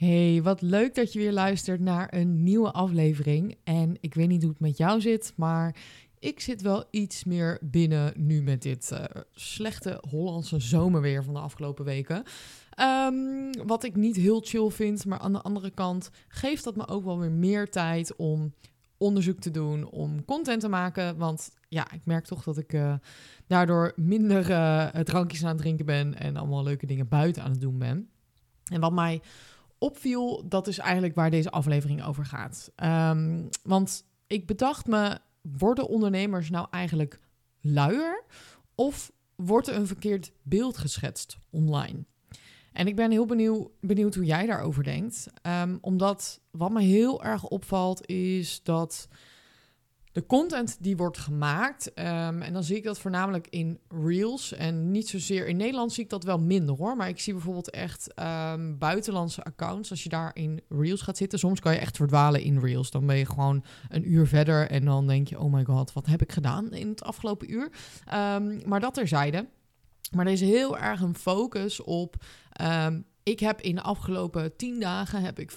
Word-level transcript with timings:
Hey, 0.00 0.42
wat 0.42 0.62
leuk 0.62 0.94
dat 0.94 1.12
je 1.12 1.18
weer 1.18 1.32
luistert 1.32 1.80
naar 1.80 2.14
een 2.14 2.42
nieuwe 2.42 2.70
aflevering. 2.72 3.56
En 3.64 3.96
ik 4.00 4.14
weet 4.14 4.28
niet 4.28 4.42
hoe 4.42 4.50
het 4.50 4.60
met 4.60 4.76
jou 4.76 5.00
zit, 5.00 5.32
maar 5.36 5.76
ik 6.18 6.40
zit 6.40 6.62
wel 6.62 6.84
iets 6.90 7.24
meer 7.24 7.58
binnen 7.62 8.12
nu 8.16 8.42
met 8.42 8.62
dit 8.62 8.90
uh, 8.92 9.04
slechte 9.32 10.02
Hollandse 10.08 10.60
zomerweer 10.60 11.24
van 11.24 11.34
de 11.34 11.40
afgelopen 11.40 11.84
weken. 11.84 12.22
Um, 12.80 13.66
wat 13.66 13.84
ik 13.84 13.96
niet 13.96 14.16
heel 14.16 14.40
chill 14.40 14.70
vind, 14.70 15.04
maar 15.04 15.18
aan 15.18 15.32
de 15.32 15.42
andere 15.42 15.70
kant 15.70 16.10
geeft 16.28 16.64
dat 16.64 16.76
me 16.76 16.88
ook 16.88 17.04
wel 17.04 17.18
weer 17.18 17.32
meer 17.32 17.70
tijd 17.70 18.16
om 18.16 18.54
onderzoek 18.96 19.38
te 19.38 19.50
doen, 19.50 19.90
om 19.90 20.24
content 20.24 20.60
te 20.60 20.68
maken. 20.68 21.16
Want 21.16 21.50
ja, 21.68 21.92
ik 21.92 22.04
merk 22.04 22.24
toch 22.24 22.42
dat 22.42 22.58
ik 22.58 22.72
uh, 22.72 22.94
daardoor 23.46 23.92
minder 23.96 24.50
uh, 24.50 24.86
drankjes 24.86 25.42
aan 25.42 25.48
het 25.48 25.58
drinken 25.58 25.86
ben 25.86 26.18
en 26.18 26.36
allemaal 26.36 26.62
leuke 26.62 26.86
dingen 26.86 27.08
buiten 27.08 27.42
aan 27.42 27.50
het 27.50 27.60
doen 27.60 27.78
ben. 27.78 28.08
En 28.64 28.80
wat 28.80 28.92
mij 28.92 29.20
opviel, 29.80 30.48
dat 30.48 30.66
is 30.66 30.78
eigenlijk 30.78 31.14
waar 31.14 31.30
deze 31.30 31.50
aflevering 31.50 32.04
over 32.04 32.24
gaat. 32.24 32.72
Um, 32.76 33.48
want 33.62 34.04
ik 34.26 34.46
bedacht 34.46 34.86
me, 34.86 35.18
worden 35.42 35.88
ondernemers 35.88 36.50
nou 36.50 36.66
eigenlijk 36.70 37.18
luier 37.60 38.24
of 38.74 39.12
wordt 39.34 39.68
er 39.68 39.74
een 39.74 39.86
verkeerd 39.86 40.32
beeld 40.42 40.78
geschetst 40.78 41.38
online? 41.50 42.04
En 42.72 42.86
ik 42.86 42.96
ben 42.96 43.10
heel 43.10 43.26
benieuwd, 43.80 44.14
hoe 44.14 44.24
jij 44.24 44.46
daarover 44.46 44.84
denkt. 44.84 45.26
Um, 45.42 45.78
omdat 45.80 46.40
wat 46.50 46.70
me 46.70 46.82
heel 46.82 47.24
erg 47.24 47.44
opvalt 47.44 48.06
is 48.06 48.62
dat 48.62 49.08
de 50.12 50.26
content 50.26 50.76
die 50.80 50.96
wordt 50.96 51.18
gemaakt, 51.18 51.90
um, 51.98 52.42
en 52.42 52.52
dan 52.52 52.64
zie 52.64 52.76
ik 52.76 52.84
dat 52.84 52.98
voornamelijk 52.98 53.46
in 53.50 53.78
Reels 53.88 54.52
en 54.52 54.90
niet 54.90 55.08
zozeer 55.08 55.46
in 55.46 55.56
Nederland 55.56 55.92
zie 55.92 56.04
ik 56.04 56.10
dat 56.10 56.24
wel 56.24 56.38
minder 56.38 56.76
hoor. 56.76 56.96
Maar 56.96 57.08
ik 57.08 57.20
zie 57.20 57.32
bijvoorbeeld 57.32 57.70
echt 57.70 58.12
um, 58.52 58.78
buitenlandse 58.78 59.42
accounts. 59.42 59.90
Als 59.90 60.02
je 60.02 60.08
daar 60.08 60.30
in 60.34 60.60
Reels 60.68 61.02
gaat 61.02 61.16
zitten, 61.16 61.38
soms 61.38 61.60
kan 61.60 61.72
je 61.72 61.78
echt 61.78 61.96
verdwalen 61.96 62.42
in 62.42 62.58
Reels. 62.58 62.90
Dan 62.90 63.06
ben 63.06 63.16
je 63.16 63.26
gewoon 63.26 63.64
een 63.88 64.12
uur 64.12 64.26
verder 64.26 64.70
en 64.70 64.84
dan 64.84 65.06
denk 65.06 65.28
je, 65.28 65.40
oh 65.40 65.52
my 65.52 65.64
god, 65.64 65.92
wat 65.92 66.06
heb 66.06 66.22
ik 66.22 66.32
gedaan 66.32 66.72
in 66.72 66.88
het 66.88 67.02
afgelopen 67.02 67.52
uur? 67.52 67.70
Um, 68.14 68.60
maar 68.66 68.80
dat 68.80 68.94
terzijde. 68.94 69.48
Maar 70.14 70.26
er 70.26 70.32
is 70.32 70.40
heel 70.40 70.78
erg 70.78 71.00
een 71.00 71.16
focus 71.16 71.82
op 71.82 72.16
ik 73.22 73.40
heb 73.40 73.60
in 73.60 73.74
de 73.74 73.82
afgelopen 73.82 74.56
10 74.56 74.80
dagen 74.80 75.22
heb 75.22 75.38
ik 75.38 75.52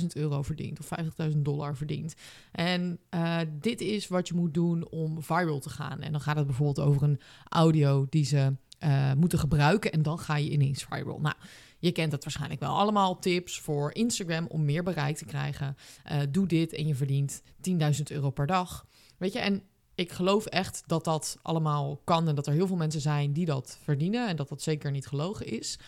50.000 0.00 0.06
euro 0.12 0.42
verdiend 0.42 0.78
of 0.78 0.90
50.000 1.30 1.36
dollar 1.36 1.76
verdiend. 1.76 2.14
En 2.52 2.98
uh, 3.14 3.38
dit 3.52 3.80
is 3.80 4.08
wat 4.08 4.28
je 4.28 4.34
moet 4.34 4.54
doen 4.54 4.88
om 4.88 5.22
viral 5.22 5.60
te 5.60 5.70
gaan. 5.70 6.00
En 6.00 6.12
dan 6.12 6.20
gaat 6.20 6.36
het 6.36 6.46
bijvoorbeeld 6.46 6.86
over 6.86 7.02
een 7.02 7.20
audio 7.48 8.06
die 8.10 8.24
ze 8.24 8.52
uh, 8.84 9.12
moeten 9.12 9.38
gebruiken 9.38 9.92
en 9.92 10.02
dan 10.02 10.18
ga 10.18 10.36
je 10.36 10.50
ineens 10.50 10.84
viral. 10.84 11.20
Nou, 11.20 11.34
je 11.78 11.92
kent 11.92 12.12
het 12.12 12.24
waarschijnlijk 12.24 12.60
wel. 12.60 12.76
Allemaal 12.76 13.18
tips 13.18 13.60
voor 13.60 13.94
Instagram 13.94 14.46
om 14.46 14.64
meer 14.64 14.82
bereik 14.82 15.16
te 15.16 15.24
krijgen. 15.24 15.76
Uh, 16.12 16.18
doe 16.30 16.46
dit 16.46 16.72
en 16.72 16.86
je 16.86 16.94
verdient 16.94 17.42
10.000 17.70 17.76
euro 18.04 18.30
per 18.30 18.46
dag. 18.46 18.86
Weet 19.18 19.32
je, 19.32 19.38
en 19.38 19.62
ik 19.96 20.12
geloof 20.12 20.46
echt 20.46 20.82
dat 20.86 21.04
dat 21.04 21.38
allemaal 21.42 22.00
kan 22.04 22.28
en 22.28 22.34
dat 22.34 22.46
er 22.46 22.52
heel 22.52 22.66
veel 22.66 22.76
mensen 22.76 23.00
zijn 23.00 23.32
die 23.32 23.46
dat 23.46 23.78
verdienen 23.82 24.28
en 24.28 24.36
dat 24.36 24.48
dat 24.48 24.62
zeker 24.62 24.90
niet 24.90 25.06
gelogen 25.06 25.46
is. 25.46 25.78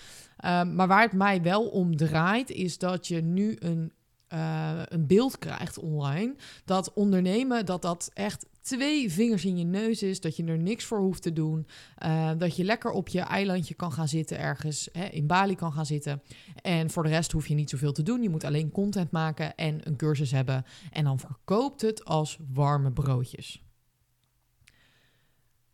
Um, 0.44 0.74
maar 0.74 0.88
waar 0.88 1.02
het 1.02 1.12
mij 1.12 1.42
wel 1.42 1.68
om 1.68 1.96
draait, 1.96 2.50
is 2.50 2.78
dat 2.78 3.06
je 3.06 3.22
nu 3.22 3.56
een, 3.58 3.92
uh, 4.32 4.82
een 4.84 5.06
beeld 5.06 5.38
krijgt 5.38 5.78
online. 5.78 6.34
Dat 6.64 6.92
ondernemen, 6.92 7.66
dat 7.66 7.82
dat 7.82 8.10
echt 8.14 8.46
twee 8.60 9.12
vingers 9.12 9.44
in 9.44 9.58
je 9.58 9.64
neus 9.64 10.02
is. 10.02 10.20
Dat 10.20 10.36
je 10.36 10.44
er 10.44 10.58
niks 10.58 10.84
voor 10.84 10.98
hoeft 10.98 11.22
te 11.22 11.32
doen. 11.32 11.66
Uh, 12.04 12.30
dat 12.38 12.56
je 12.56 12.64
lekker 12.64 12.90
op 12.90 13.08
je 13.08 13.20
eilandje 13.20 13.74
kan 13.74 13.92
gaan 13.92 14.08
zitten 14.08 14.38
ergens. 14.38 14.88
Hè, 14.92 15.04
in 15.04 15.26
Bali 15.26 15.54
kan 15.54 15.72
gaan 15.72 15.86
zitten. 15.86 16.22
En 16.62 16.90
voor 16.90 17.02
de 17.02 17.08
rest 17.08 17.32
hoef 17.32 17.46
je 17.46 17.54
niet 17.54 17.70
zoveel 17.70 17.92
te 17.92 18.02
doen. 18.02 18.22
Je 18.22 18.30
moet 18.30 18.44
alleen 18.44 18.70
content 18.70 19.10
maken 19.10 19.54
en 19.54 19.80
een 19.82 19.96
cursus 19.96 20.30
hebben. 20.30 20.64
En 20.90 21.04
dan 21.04 21.18
verkoopt 21.18 21.80
het 21.80 22.04
als 22.04 22.38
warme 22.52 22.92
broodjes. 22.92 23.67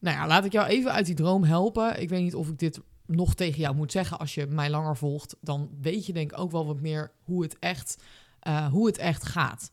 Nou 0.04 0.16
ja, 0.16 0.26
laat 0.26 0.44
ik 0.44 0.52
jou 0.52 0.66
even 0.66 0.92
uit 0.92 1.06
die 1.06 1.14
droom 1.14 1.44
helpen. 1.44 2.00
Ik 2.00 2.08
weet 2.08 2.22
niet 2.22 2.34
of 2.34 2.48
ik 2.48 2.58
dit 2.58 2.80
nog 3.06 3.34
tegen 3.34 3.60
jou 3.60 3.74
moet 3.74 3.92
zeggen 3.92 4.18
als 4.18 4.34
je 4.34 4.46
mij 4.46 4.70
langer 4.70 4.96
volgt, 4.96 5.36
dan 5.40 5.70
weet 5.80 6.06
je 6.06 6.12
denk 6.12 6.32
ik 6.32 6.38
ook 6.38 6.50
wel 6.50 6.66
wat 6.66 6.80
meer 6.80 7.12
hoe 7.22 7.42
het 7.42 7.58
echt, 7.58 8.02
uh, 8.48 8.66
hoe 8.66 8.86
het 8.86 8.98
echt 8.98 9.24
gaat. 9.26 9.70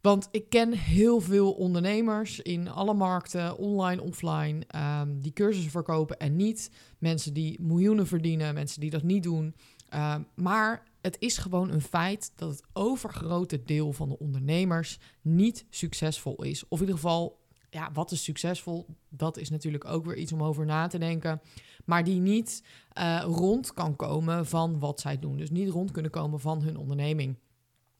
Want 0.00 0.28
ik 0.30 0.48
ken 0.48 0.72
heel 0.72 1.20
veel 1.20 1.52
ondernemers 1.52 2.40
in 2.40 2.68
alle 2.68 2.94
markten, 2.94 3.58
online, 3.58 4.02
offline, 4.02 4.62
um, 5.00 5.20
die 5.20 5.32
cursussen 5.32 5.70
verkopen 5.70 6.18
en 6.18 6.36
niet. 6.36 6.70
Mensen 6.98 7.34
die 7.34 7.62
miljoenen 7.62 8.06
verdienen, 8.06 8.54
mensen 8.54 8.80
die 8.80 8.90
dat 8.90 9.02
niet 9.02 9.22
doen. 9.22 9.54
Uh, 9.94 10.16
maar 10.34 10.82
het 11.00 11.16
is 11.18 11.38
gewoon 11.38 11.70
een 11.70 11.82
feit 11.82 12.32
dat 12.36 12.50
het 12.50 12.62
overgrote 12.72 13.62
deel 13.64 13.92
van 13.92 14.08
de 14.08 14.18
ondernemers 14.18 14.98
niet 15.22 15.66
succesvol 15.70 16.42
is. 16.42 16.68
Of 16.68 16.80
in 16.80 16.86
ieder 16.86 17.00
geval 17.00 17.42
ja, 17.74 17.90
wat 17.92 18.10
is 18.10 18.24
succesvol? 18.24 18.86
Dat 19.08 19.36
is 19.36 19.50
natuurlijk 19.50 19.84
ook 19.84 20.04
weer 20.04 20.16
iets 20.16 20.32
om 20.32 20.42
over 20.42 20.66
na 20.66 20.86
te 20.86 20.98
denken. 20.98 21.40
Maar 21.84 22.04
die 22.04 22.20
niet 22.20 22.62
uh, 22.98 23.22
rond 23.26 23.74
kan 23.74 23.96
komen 23.96 24.46
van 24.46 24.78
wat 24.78 25.00
zij 25.00 25.18
doen. 25.18 25.36
Dus 25.36 25.50
niet 25.50 25.68
rond 25.68 25.90
kunnen 25.90 26.10
komen 26.10 26.40
van 26.40 26.62
hun 26.62 26.76
onderneming. 26.76 27.36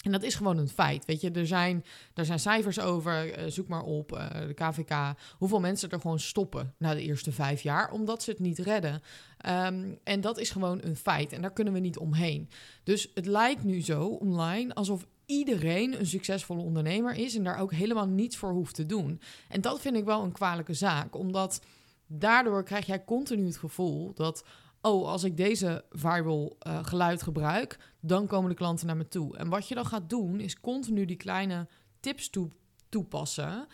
En 0.03 0.13
dat 0.13 0.23
is 0.23 0.35
gewoon 0.35 0.59
een 0.59 0.69
feit. 0.69 1.05
Weet 1.05 1.21
je, 1.21 1.31
er 1.31 1.47
zijn, 1.47 1.85
er 2.15 2.25
zijn 2.25 2.39
cijfers 2.39 2.81
over. 2.81 3.39
Uh, 3.39 3.51
zoek 3.51 3.69
maar 3.69 3.83
op 3.83 4.13
uh, 4.13 4.31
de 4.31 4.55
KVK. 4.55 5.15
Hoeveel 5.39 5.61
mensen 5.61 5.91
er 5.91 6.01
gewoon 6.01 6.19
stoppen 6.19 6.75
na 6.79 6.95
de 6.95 7.03
eerste 7.03 7.33
vijf 7.33 7.61
jaar. 7.61 7.91
Omdat 7.91 8.23
ze 8.23 8.31
het 8.31 8.39
niet 8.39 8.59
redden. 8.59 9.03
Um, 9.49 9.99
en 10.05 10.21
dat 10.21 10.39
is 10.39 10.51
gewoon 10.51 10.81
een 10.83 10.97
feit. 10.97 11.33
En 11.33 11.43
daar 11.43 11.53
kunnen 11.53 11.73
we 11.73 11.79
niet 11.79 11.99
omheen. 11.99 12.49
Dus 12.83 13.11
het 13.15 13.27
lijkt 13.27 13.65
nu 13.65 13.83
zo 13.83 14.07
online 14.07 14.75
alsof 14.75 15.07
iedereen 15.27 15.99
een 15.99 16.07
succesvolle 16.07 16.63
ondernemer 16.63 17.15
is 17.15 17.37
en 17.37 17.45
daar 17.45 17.59
ook 17.59 17.73
helemaal 17.73 18.07
niets 18.07 18.37
voor 18.37 18.51
hoeft 18.51 18.75
te 18.75 18.87
doen. 18.87 19.21
En 19.49 19.61
dat 19.61 19.81
vind 19.81 19.97
ik 19.97 20.05
wel 20.05 20.23
een 20.23 20.33
kwalijke 20.33 20.75
zaak, 20.75 21.17
omdat 21.17 21.61
daardoor 22.07 22.65
krijg 22.65 22.87
jij 22.87 23.05
continu 23.05 23.47
het 23.47 23.57
gevoel 23.57 24.15
dat, 24.15 24.45
oh, 24.81 25.09
als 25.09 25.25
ik 25.25 25.37
deze 25.37 25.85
viral 25.91 26.57
uh, 26.67 26.85
geluid 26.85 27.23
gebruik, 27.23 27.79
dan 28.01 28.27
komen 28.27 28.51
de 28.51 28.57
klanten 28.57 28.87
naar 28.87 28.97
me 28.97 29.09
toe. 29.09 29.37
En 29.37 29.49
wat 29.49 29.69
je 29.69 29.75
dan 29.75 29.87
gaat 29.87 30.11
doen, 30.11 30.41
is 30.41 30.61
continu 30.61 31.05
die 31.05 31.17
kleine 31.17 31.69
tips 32.01 32.31
toe, 32.31 32.51
toepassen, 32.89 33.67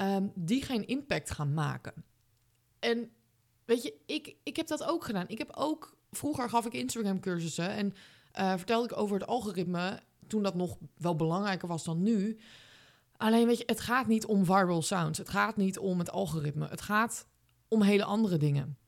um, 0.00 0.32
die 0.34 0.62
geen 0.62 0.86
impact 0.86 1.30
gaan 1.30 1.54
maken. 1.54 2.04
En 2.78 3.10
weet 3.64 3.82
je, 3.82 3.94
ik, 4.06 4.36
ik 4.42 4.56
heb 4.56 4.66
dat 4.66 4.84
ook 4.84 5.04
gedaan. 5.04 5.28
Ik 5.28 5.38
heb 5.38 5.52
ook, 5.56 5.96
vroeger 6.10 6.48
gaf 6.48 6.66
ik 6.66 6.72
Instagram 6.72 7.20
cursussen 7.20 7.70
en 7.70 7.94
uh, 8.38 8.56
vertelde 8.56 8.88
ik 8.88 8.98
over 8.98 9.18
het 9.18 9.28
algoritme 9.28 10.00
toen 10.28 10.42
dat 10.42 10.54
nog 10.54 10.76
wel 10.96 11.16
belangrijker 11.16 11.68
was 11.68 11.84
dan 11.84 12.02
nu. 12.02 12.38
Alleen 13.16 13.46
weet 13.46 13.58
je, 13.58 13.64
het 13.66 13.80
gaat 13.80 14.06
niet 14.06 14.26
om 14.26 14.44
viral 14.44 14.82
sounds. 14.82 15.18
Het 15.18 15.28
gaat 15.28 15.56
niet 15.56 15.78
om 15.78 15.98
het 15.98 16.10
algoritme. 16.10 16.68
Het 16.68 16.80
gaat 16.80 17.26
om 17.68 17.82
hele 17.82 18.04
andere 18.04 18.36
dingen. 18.36 18.78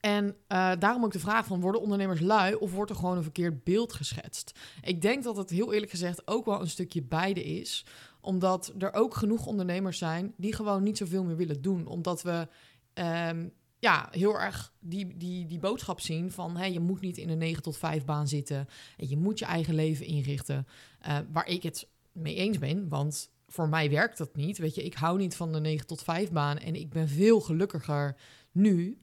En 0.00 0.24
uh, 0.24 0.72
daarom 0.78 1.04
ook 1.04 1.12
de 1.12 1.18
vraag 1.18 1.46
van, 1.46 1.60
worden 1.60 1.80
ondernemers 1.80 2.20
lui 2.20 2.54
of 2.54 2.72
wordt 2.72 2.90
er 2.90 2.96
gewoon 2.96 3.16
een 3.16 3.22
verkeerd 3.22 3.64
beeld 3.64 3.92
geschetst? 3.92 4.58
Ik 4.82 5.02
denk 5.02 5.24
dat 5.24 5.36
het 5.36 5.50
heel 5.50 5.72
eerlijk 5.72 5.90
gezegd 5.90 6.28
ook 6.28 6.44
wel 6.44 6.60
een 6.60 6.68
stukje 6.68 7.02
beide 7.02 7.44
is. 7.44 7.86
Omdat 8.20 8.72
er 8.78 8.92
ook 8.92 9.14
genoeg 9.14 9.46
ondernemers 9.46 9.98
zijn 9.98 10.34
die 10.36 10.54
gewoon 10.54 10.82
niet 10.82 10.96
zoveel 10.96 11.24
meer 11.24 11.36
willen 11.36 11.62
doen. 11.62 11.86
Omdat 11.86 12.22
we 12.22 12.48
um, 12.94 13.52
ja, 13.80 14.08
heel 14.10 14.40
erg 14.40 14.72
die, 14.78 15.16
die, 15.16 15.46
die 15.46 15.58
boodschap 15.58 16.00
zien 16.00 16.32
van 16.32 16.56
hey, 16.56 16.72
je 16.72 16.80
moet 16.80 17.00
niet 17.00 17.16
in 17.16 17.28
een 17.28 17.38
9 17.38 17.62
tot 17.62 17.76
5 17.76 18.04
baan 18.04 18.28
zitten 18.28 18.68
en 18.96 19.08
je 19.08 19.16
moet 19.16 19.38
je 19.38 19.44
eigen 19.44 19.74
leven 19.74 20.06
inrichten. 20.06 20.66
Uh, 21.06 21.18
waar 21.32 21.48
ik 21.48 21.62
het 21.62 21.88
mee 22.12 22.34
eens 22.34 22.58
ben, 22.58 22.88
want 22.88 23.30
voor 23.48 23.68
mij 23.68 23.90
werkt 23.90 24.18
dat 24.18 24.36
niet. 24.36 24.58
Weet 24.58 24.74
je, 24.74 24.84
ik 24.84 24.94
hou 24.94 25.18
niet 25.18 25.36
van 25.36 25.52
de 25.52 25.60
9 25.60 25.86
tot 25.86 26.02
5 26.02 26.30
baan 26.30 26.58
en 26.58 26.74
ik 26.74 26.90
ben 26.90 27.08
veel 27.08 27.40
gelukkiger 27.40 28.16
nu. 28.52 28.98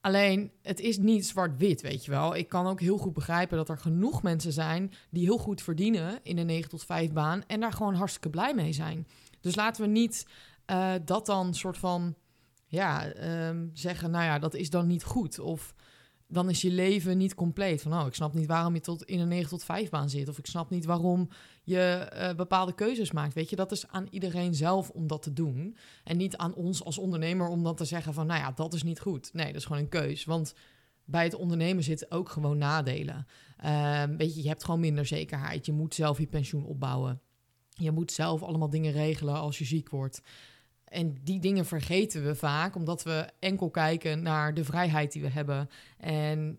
Alleen, 0.00 0.52
het 0.62 0.80
is 0.80 0.98
niet 0.98 1.26
zwart-wit, 1.26 1.80
weet 1.80 2.04
je 2.04 2.10
wel. 2.10 2.36
Ik 2.36 2.48
kan 2.48 2.66
ook 2.66 2.80
heel 2.80 2.98
goed 2.98 3.12
begrijpen 3.12 3.56
dat 3.56 3.68
er 3.68 3.78
genoeg 3.78 4.22
mensen 4.22 4.52
zijn 4.52 4.92
die 5.10 5.24
heel 5.24 5.38
goed 5.38 5.62
verdienen 5.62 6.20
in 6.22 6.38
een 6.38 6.46
9 6.46 6.70
tot 6.70 6.84
5 6.84 7.12
baan 7.12 7.44
en 7.46 7.60
daar 7.60 7.72
gewoon 7.72 7.94
hartstikke 7.94 8.30
blij 8.30 8.54
mee 8.54 8.72
zijn. 8.72 9.06
Dus 9.40 9.54
laten 9.54 9.82
we 9.82 9.88
niet 9.88 10.26
uh, 10.66 10.92
dat 11.04 11.26
dan 11.26 11.54
soort 11.54 11.78
van 11.78 12.14
ja, 12.72 13.14
um, 13.48 13.70
zeggen, 13.72 14.10
nou 14.10 14.24
ja, 14.24 14.38
dat 14.38 14.54
is 14.54 14.70
dan 14.70 14.86
niet 14.86 15.04
goed. 15.04 15.38
Of 15.38 15.74
dan 16.26 16.50
is 16.50 16.62
je 16.62 16.70
leven 16.70 17.18
niet 17.18 17.34
compleet. 17.34 17.82
Van, 17.82 17.92
oh, 17.92 18.06
ik 18.06 18.14
snap 18.14 18.34
niet 18.34 18.46
waarom 18.46 18.74
je 18.74 18.80
tot 18.80 19.02
in 19.02 19.20
een 19.20 19.28
9 19.28 19.48
tot 19.48 19.64
5 19.64 19.90
baan 19.90 20.10
zit. 20.10 20.28
Of 20.28 20.38
ik 20.38 20.46
snap 20.46 20.70
niet 20.70 20.84
waarom 20.84 21.28
je 21.62 22.10
uh, 22.14 22.34
bepaalde 22.34 22.74
keuzes 22.74 23.12
maakt. 23.12 23.34
Weet 23.34 23.50
je, 23.50 23.56
dat 23.56 23.72
is 23.72 23.88
aan 23.88 24.06
iedereen 24.10 24.54
zelf 24.54 24.90
om 24.90 25.06
dat 25.06 25.22
te 25.22 25.32
doen. 25.32 25.76
En 26.04 26.16
niet 26.16 26.36
aan 26.36 26.54
ons 26.54 26.84
als 26.84 26.98
ondernemer 26.98 27.48
om 27.48 27.62
dan 27.62 27.74
te 27.74 27.84
zeggen 27.84 28.14
van, 28.14 28.26
nou 28.26 28.40
ja, 28.40 28.52
dat 28.52 28.74
is 28.74 28.82
niet 28.82 29.00
goed. 29.00 29.30
Nee, 29.32 29.46
dat 29.46 29.54
is 29.54 29.64
gewoon 29.64 29.82
een 29.82 29.88
keus. 29.88 30.24
Want 30.24 30.54
bij 31.04 31.24
het 31.24 31.34
ondernemen 31.34 31.82
zitten 31.82 32.10
ook 32.10 32.28
gewoon 32.28 32.58
nadelen. 32.58 33.26
Uh, 33.64 34.02
weet 34.16 34.34
je, 34.34 34.42
je 34.42 34.48
hebt 34.48 34.64
gewoon 34.64 34.80
minder 34.80 35.06
zekerheid. 35.06 35.66
Je 35.66 35.72
moet 35.72 35.94
zelf 35.94 36.18
je 36.18 36.26
pensioen 36.26 36.64
opbouwen. 36.64 37.20
Je 37.68 37.90
moet 37.90 38.12
zelf 38.12 38.42
allemaal 38.42 38.70
dingen 38.70 38.92
regelen 38.92 39.34
als 39.34 39.58
je 39.58 39.64
ziek 39.64 39.90
wordt. 39.90 40.22
En 40.92 41.16
die 41.22 41.40
dingen 41.40 41.66
vergeten 41.66 42.24
we 42.24 42.34
vaak, 42.34 42.74
omdat 42.74 43.02
we 43.02 43.28
enkel 43.38 43.70
kijken 43.70 44.22
naar 44.22 44.54
de 44.54 44.64
vrijheid 44.64 45.12
die 45.12 45.22
we 45.22 45.28
hebben. 45.28 45.68
En 45.98 46.58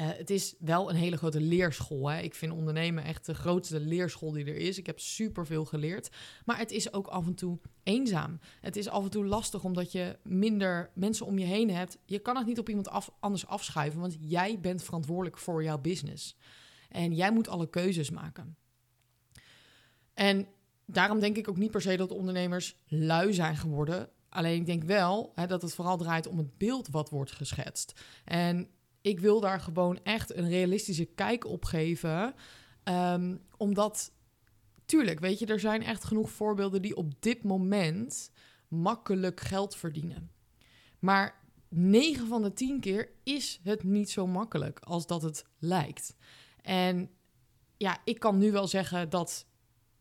Uh, 0.00 0.06
het 0.06 0.30
is 0.30 0.54
wel 0.58 0.90
een 0.90 0.96
hele 0.96 1.16
grote 1.16 1.40
leerschool. 1.40 2.10
Hè? 2.10 2.20
Ik 2.20 2.34
vind 2.34 2.52
ondernemen 2.52 3.04
echt 3.04 3.26
de 3.26 3.34
grootste 3.34 3.80
leerschool 3.80 4.32
die 4.32 4.44
er 4.44 4.56
is. 4.56 4.78
Ik 4.78 4.86
heb 4.86 5.00
superveel 5.00 5.64
geleerd. 5.64 6.10
Maar 6.44 6.58
het 6.58 6.70
is 6.70 6.92
ook 6.92 7.06
af 7.06 7.26
en 7.26 7.34
toe 7.34 7.58
eenzaam. 7.82 8.38
Het 8.60 8.76
is 8.76 8.88
af 8.88 9.04
en 9.04 9.10
toe 9.10 9.26
lastig 9.26 9.64
omdat 9.64 9.92
je 9.92 10.18
minder 10.22 10.90
mensen 10.94 11.26
om 11.26 11.38
je 11.38 11.44
heen 11.44 11.70
hebt. 11.70 11.98
Je 12.04 12.18
kan 12.18 12.36
het 12.36 12.46
niet 12.46 12.58
op 12.58 12.68
iemand 12.68 12.88
af, 12.88 13.10
anders 13.20 13.46
afschuiven, 13.46 14.00
want 14.00 14.16
jij 14.20 14.60
bent 14.60 14.82
verantwoordelijk 14.82 15.38
voor 15.38 15.62
jouw 15.62 15.78
business. 15.78 16.36
En 16.88 17.14
jij 17.14 17.32
moet 17.32 17.48
alle 17.48 17.70
keuzes 17.70 18.10
maken. 18.10 18.56
En 20.14 20.46
daarom 20.86 21.20
denk 21.20 21.36
ik 21.36 21.48
ook 21.48 21.56
niet 21.56 21.70
per 21.70 21.82
se 21.82 21.96
dat 21.96 22.10
ondernemers 22.10 22.76
lui 22.86 23.32
zijn 23.32 23.56
geworden. 23.56 24.08
Alleen 24.28 24.60
ik 24.60 24.66
denk 24.66 24.84
wel 24.84 25.32
hè, 25.34 25.46
dat 25.46 25.62
het 25.62 25.74
vooral 25.74 25.96
draait 25.96 26.26
om 26.26 26.38
het 26.38 26.58
beeld 26.58 26.88
wat 26.88 27.10
wordt 27.10 27.32
geschetst. 27.32 28.00
En 28.24 28.68
ik 29.00 29.20
wil 29.20 29.40
daar 29.40 29.60
gewoon 29.60 29.98
echt 30.02 30.36
een 30.36 30.48
realistische 30.48 31.04
kijk 31.04 31.46
op 31.46 31.64
geven. 31.64 32.34
Um, 32.84 33.40
omdat, 33.56 34.12
tuurlijk, 34.84 35.20
weet 35.20 35.38
je, 35.38 35.46
er 35.46 35.60
zijn 35.60 35.82
echt 35.82 36.04
genoeg 36.04 36.30
voorbeelden 36.30 36.82
die 36.82 36.96
op 36.96 37.22
dit 37.22 37.42
moment 37.42 38.30
makkelijk 38.68 39.40
geld 39.40 39.76
verdienen. 39.76 40.30
Maar 40.98 41.42
9 41.68 42.26
van 42.26 42.42
de 42.42 42.52
10 42.52 42.80
keer 42.80 43.10
is 43.22 43.60
het 43.62 43.82
niet 43.82 44.10
zo 44.10 44.26
makkelijk 44.26 44.80
als 44.80 45.06
dat 45.06 45.22
het 45.22 45.44
lijkt. 45.58 46.16
En 46.62 47.10
ja, 47.76 48.00
ik 48.04 48.18
kan 48.18 48.38
nu 48.38 48.52
wel 48.52 48.66
zeggen 48.66 49.10
dat 49.10 49.46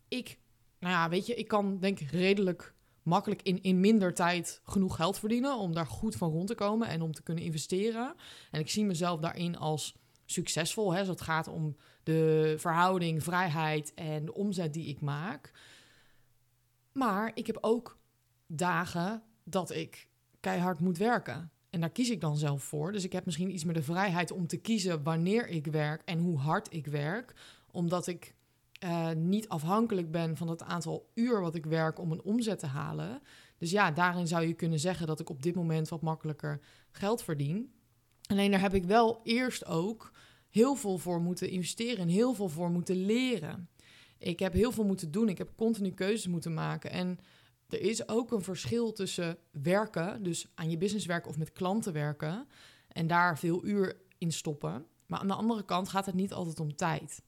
ik, 0.07 0.39
nou 0.83 0.95
ja, 0.95 1.09
weet 1.09 1.25
je, 1.25 1.35
ik 1.35 1.47
kan 1.47 1.80
denk 1.80 2.00
ik 2.00 2.12
redelijk 2.12 2.74
makkelijk 3.03 3.41
in, 3.41 3.63
in 3.63 3.80
minder 3.80 4.13
tijd 4.13 4.62
genoeg 4.63 4.95
geld 4.95 5.19
verdienen 5.19 5.57
om 5.57 5.74
daar 5.74 5.85
goed 5.85 6.15
van 6.15 6.31
rond 6.31 6.47
te 6.47 6.56
komen 6.56 6.88
en 6.88 7.01
om 7.01 7.13
te 7.13 7.24
kunnen 7.24 7.44
investeren. 7.44 8.15
En 8.51 8.59
ik 8.59 8.69
zie 8.69 8.85
mezelf 8.85 9.19
daarin 9.19 9.57
als 9.57 9.95
succesvol. 10.25 10.94
Hè, 10.94 11.00
als 11.00 11.07
het 11.07 11.21
gaat 11.21 11.47
om 11.47 11.75
de 12.03 12.56
verhouding, 12.57 13.24
vrijheid 13.24 13.94
en 13.94 14.25
de 14.25 14.33
omzet 14.33 14.74
die 14.74 14.88
ik 14.88 15.01
maak. 15.01 15.51
Maar 16.91 17.31
ik 17.33 17.47
heb 17.47 17.57
ook 17.62 17.97
dagen 18.47 19.24
dat 19.44 19.71
ik 19.71 20.07
keihard 20.39 20.79
moet 20.79 20.97
werken. 20.97 21.51
En 21.69 21.79
daar 21.79 21.89
kies 21.89 22.09
ik 22.09 22.21
dan 22.21 22.38
zelf 22.38 22.63
voor. 22.63 22.91
Dus 22.91 23.03
ik 23.03 23.12
heb 23.12 23.25
misschien 23.25 23.53
iets 23.53 23.63
meer 23.63 23.74
de 23.74 23.83
vrijheid 23.83 24.31
om 24.31 24.47
te 24.47 24.57
kiezen 24.57 25.03
wanneer 25.03 25.47
ik 25.47 25.65
werk 25.65 26.01
en 26.06 26.19
hoe 26.19 26.38
hard 26.38 26.74
ik 26.74 26.86
werk. 26.86 27.33
Omdat 27.71 28.07
ik 28.07 28.36
uh, 28.83 29.12
niet 29.12 29.50
afhankelijk 29.50 30.12
ben 30.12 30.38
van 30.38 30.47
het 30.47 30.63
aantal 30.63 31.12
uur 31.13 31.41
wat 31.41 31.56
ik 31.56 31.65
werk 31.65 32.00
om 32.00 32.12
een 32.12 32.24
omzet 32.24 32.59
te 32.59 32.68
halen. 32.68 33.21
Dus 33.57 33.71
ja, 33.71 33.91
daarin 33.91 34.27
zou 34.27 34.47
je 34.47 34.53
kunnen 34.53 34.80
zeggen 34.80 35.07
dat 35.07 35.19
ik 35.19 35.30
op 35.30 35.44
dit 35.44 35.56
moment 35.56 35.89
wat 35.89 36.01
makkelijker 36.01 36.62
geld 36.91 37.24
verdien. 37.24 37.74
Alleen 38.25 38.51
daar 38.51 38.59
heb 38.62 38.74
ik 38.74 38.85
wel 38.85 39.19
eerst 39.24 39.65
ook 39.65 40.12
heel 40.50 40.75
veel 40.75 40.97
voor 40.97 41.21
moeten 41.21 41.50
investeren 41.50 41.97
en 41.97 42.07
heel 42.07 42.33
veel 42.33 42.50
voor 42.50 42.69
moeten 42.69 43.06
leren. 43.06 43.69
Ik 44.18 44.39
heb 44.39 44.53
heel 44.53 44.71
veel 44.71 44.86
moeten 44.86 45.12
doen. 45.12 45.29
Ik 45.29 45.38
heb 45.38 45.50
continu 45.56 45.91
keuzes 45.91 46.27
moeten 46.27 46.53
maken. 46.53 46.91
En 46.91 47.19
er 47.69 47.81
is 47.81 48.07
ook 48.07 48.31
een 48.31 48.41
verschil 48.41 48.94
tussen 48.94 49.38
werken, 49.51 50.24
dus 50.24 50.51
aan 50.56 50.69
je 50.69 50.77
business 50.77 51.06
werken 51.06 51.29
of 51.29 51.38
met 51.38 51.51
klanten 51.51 51.94
werken, 51.94 52.47
en 52.88 53.07
daar 53.07 53.39
veel 53.39 53.65
uur 53.65 53.95
in 54.18 54.31
stoppen. 54.31 54.86
Maar 55.06 55.19
aan 55.19 55.27
de 55.27 55.33
andere 55.33 55.65
kant 55.65 55.89
gaat 55.89 56.06
het 56.06 56.15
niet 56.15 56.33
altijd 56.33 56.59
om 56.59 56.75
tijd. 56.75 57.21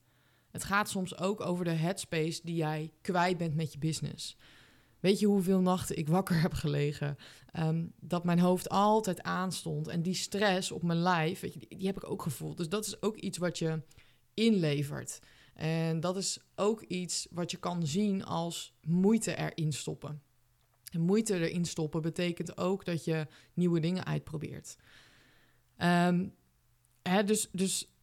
Het 0.56 0.64
gaat 0.64 0.90
soms 0.90 1.18
ook 1.18 1.42
over 1.42 1.66
de 1.66 1.72
headspace 1.72 2.42
die 2.44 2.56
jij 2.56 2.92
kwijt 3.02 3.38
bent 3.38 3.56
met 3.56 3.74
je 3.74 3.80
business. 3.80 4.38
Weet 5.00 5.20
je 5.20 5.26
hoeveel 5.26 5.60
nachten 5.60 5.98
ik 5.98 6.08
wakker 6.08 6.42
heb 6.42 6.54
gelegen? 6.54 7.18
Um, 7.60 7.94
dat 8.00 8.24
mijn 8.24 8.40
hoofd 8.40 8.70
altijd 8.70 9.22
aanstond. 9.22 9.88
En 9.88 10.02
die 10.02 10.14
stress 10.14 10.72
op 10.72 10.84
mijn 10.84 11.00
lijf, 11.00 11.40
weet 11.40 11.54
je, 11.54 11.60
die, 11.78 11.88
heb 11.88 11.96
ik 11.96 12.10
ook 12.10 12.22
gevoeld. 12.22 12.58
Dus 12.58 12.70
dat 12.70 12.86
is 12.86 13.02
ook 13.02 13.16
iets 13.16 13.38
wat 13.38 13.58
je 13.58 13.82
inlevert. 14.34 15.20
En 15.54 16.00
dat 16.00 16.18
is 16.18 16.40
ook 16.56 16.82
iets 16.82 17.28
wat 17.32 17.52
je 17.52 17.58
kan 17.58 17.88
zien 17.88 18.24
als 18.24 18.74
moeite 18.82 19.36
erin 19.36 19.74
stoppen. 19.74 20.22
En 20.92 21.02
moeite 21.02 21.48
erin 21.48 21.66
stoppen 21.66 22.02
betekent 22.02 22.58
ook 22.58 22.86
dat 22.86 23.04
je 23.04 23.28
nieuwe 23.54 23.80
dingen 23.80 24.06
uitprobeert. 24.06 24.76
Um, 25.78 26.34
hè, 27.02 27.24
dus, 27.24 27.50
dus 27.52 27.95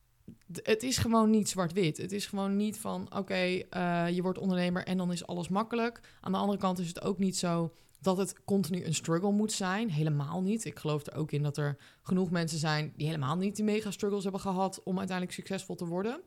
het 0.62 0.82
is 0.82 0.98
gewoon 0.98 1.30
niet 1.30 1.48
zwart-wit. 1.48 1.96
Het 1.96 2.12
is 2.12 2.26
gewoon 2.26 2.56
niet 2.56 2.78
van, 2.78 3.16
oké, 3.16 3.34
eh, 3.34 4.08
je 4.08 4.22
wordt 4.22 4.38
ondernemer 4.38 4.84
en 4.84 4.96
dan 4.96 5.12
is 5.12 5.26
alles 5.26 5.48
makkelijk. 5.48 6.00
Aan 6.20 6.32
de 6.32 6.38
andere 6.38 6.58
kant 6.58 6.78
is 6.78 6.88
het 6.88 7.02
ook 7.02 7.18
niet 7.18 7.36
zo 7.36 7.72
dat 8.00 8.16
het 8.16 8.44
continu 8.44 8.84
een 8.84 8.94
struggle 8.94 9.32
moet 9.32 9.52
zijn. 9.52 9.90
Helemaal 9.90 10.42
niet. 10.42 10.64
Ik 10.64 10.78
geloof 10.78 11.06
er 11.06 11.14
ook 11.14 11.32
in 11.32 11.42
dat 11.42 11.56
er 11.56 11.76
genoeg 12.02 12.30
mensen 12.30 12.58
zijn 12.58 12.92
die 12.96 13.06
helemaal 13.06 13.36
niet 13.36 13.56
die 13.56 13.64
mega 13.64 13.90
struggles 13.90 14.22
hebben 14.22 14.40
gehad 14.40 14.82
om 14.82 14.98
uiteindelijk 14.98 15.36
succesvol 15.36 15.74
te 15.74 15.86
worden. 15.86 16.20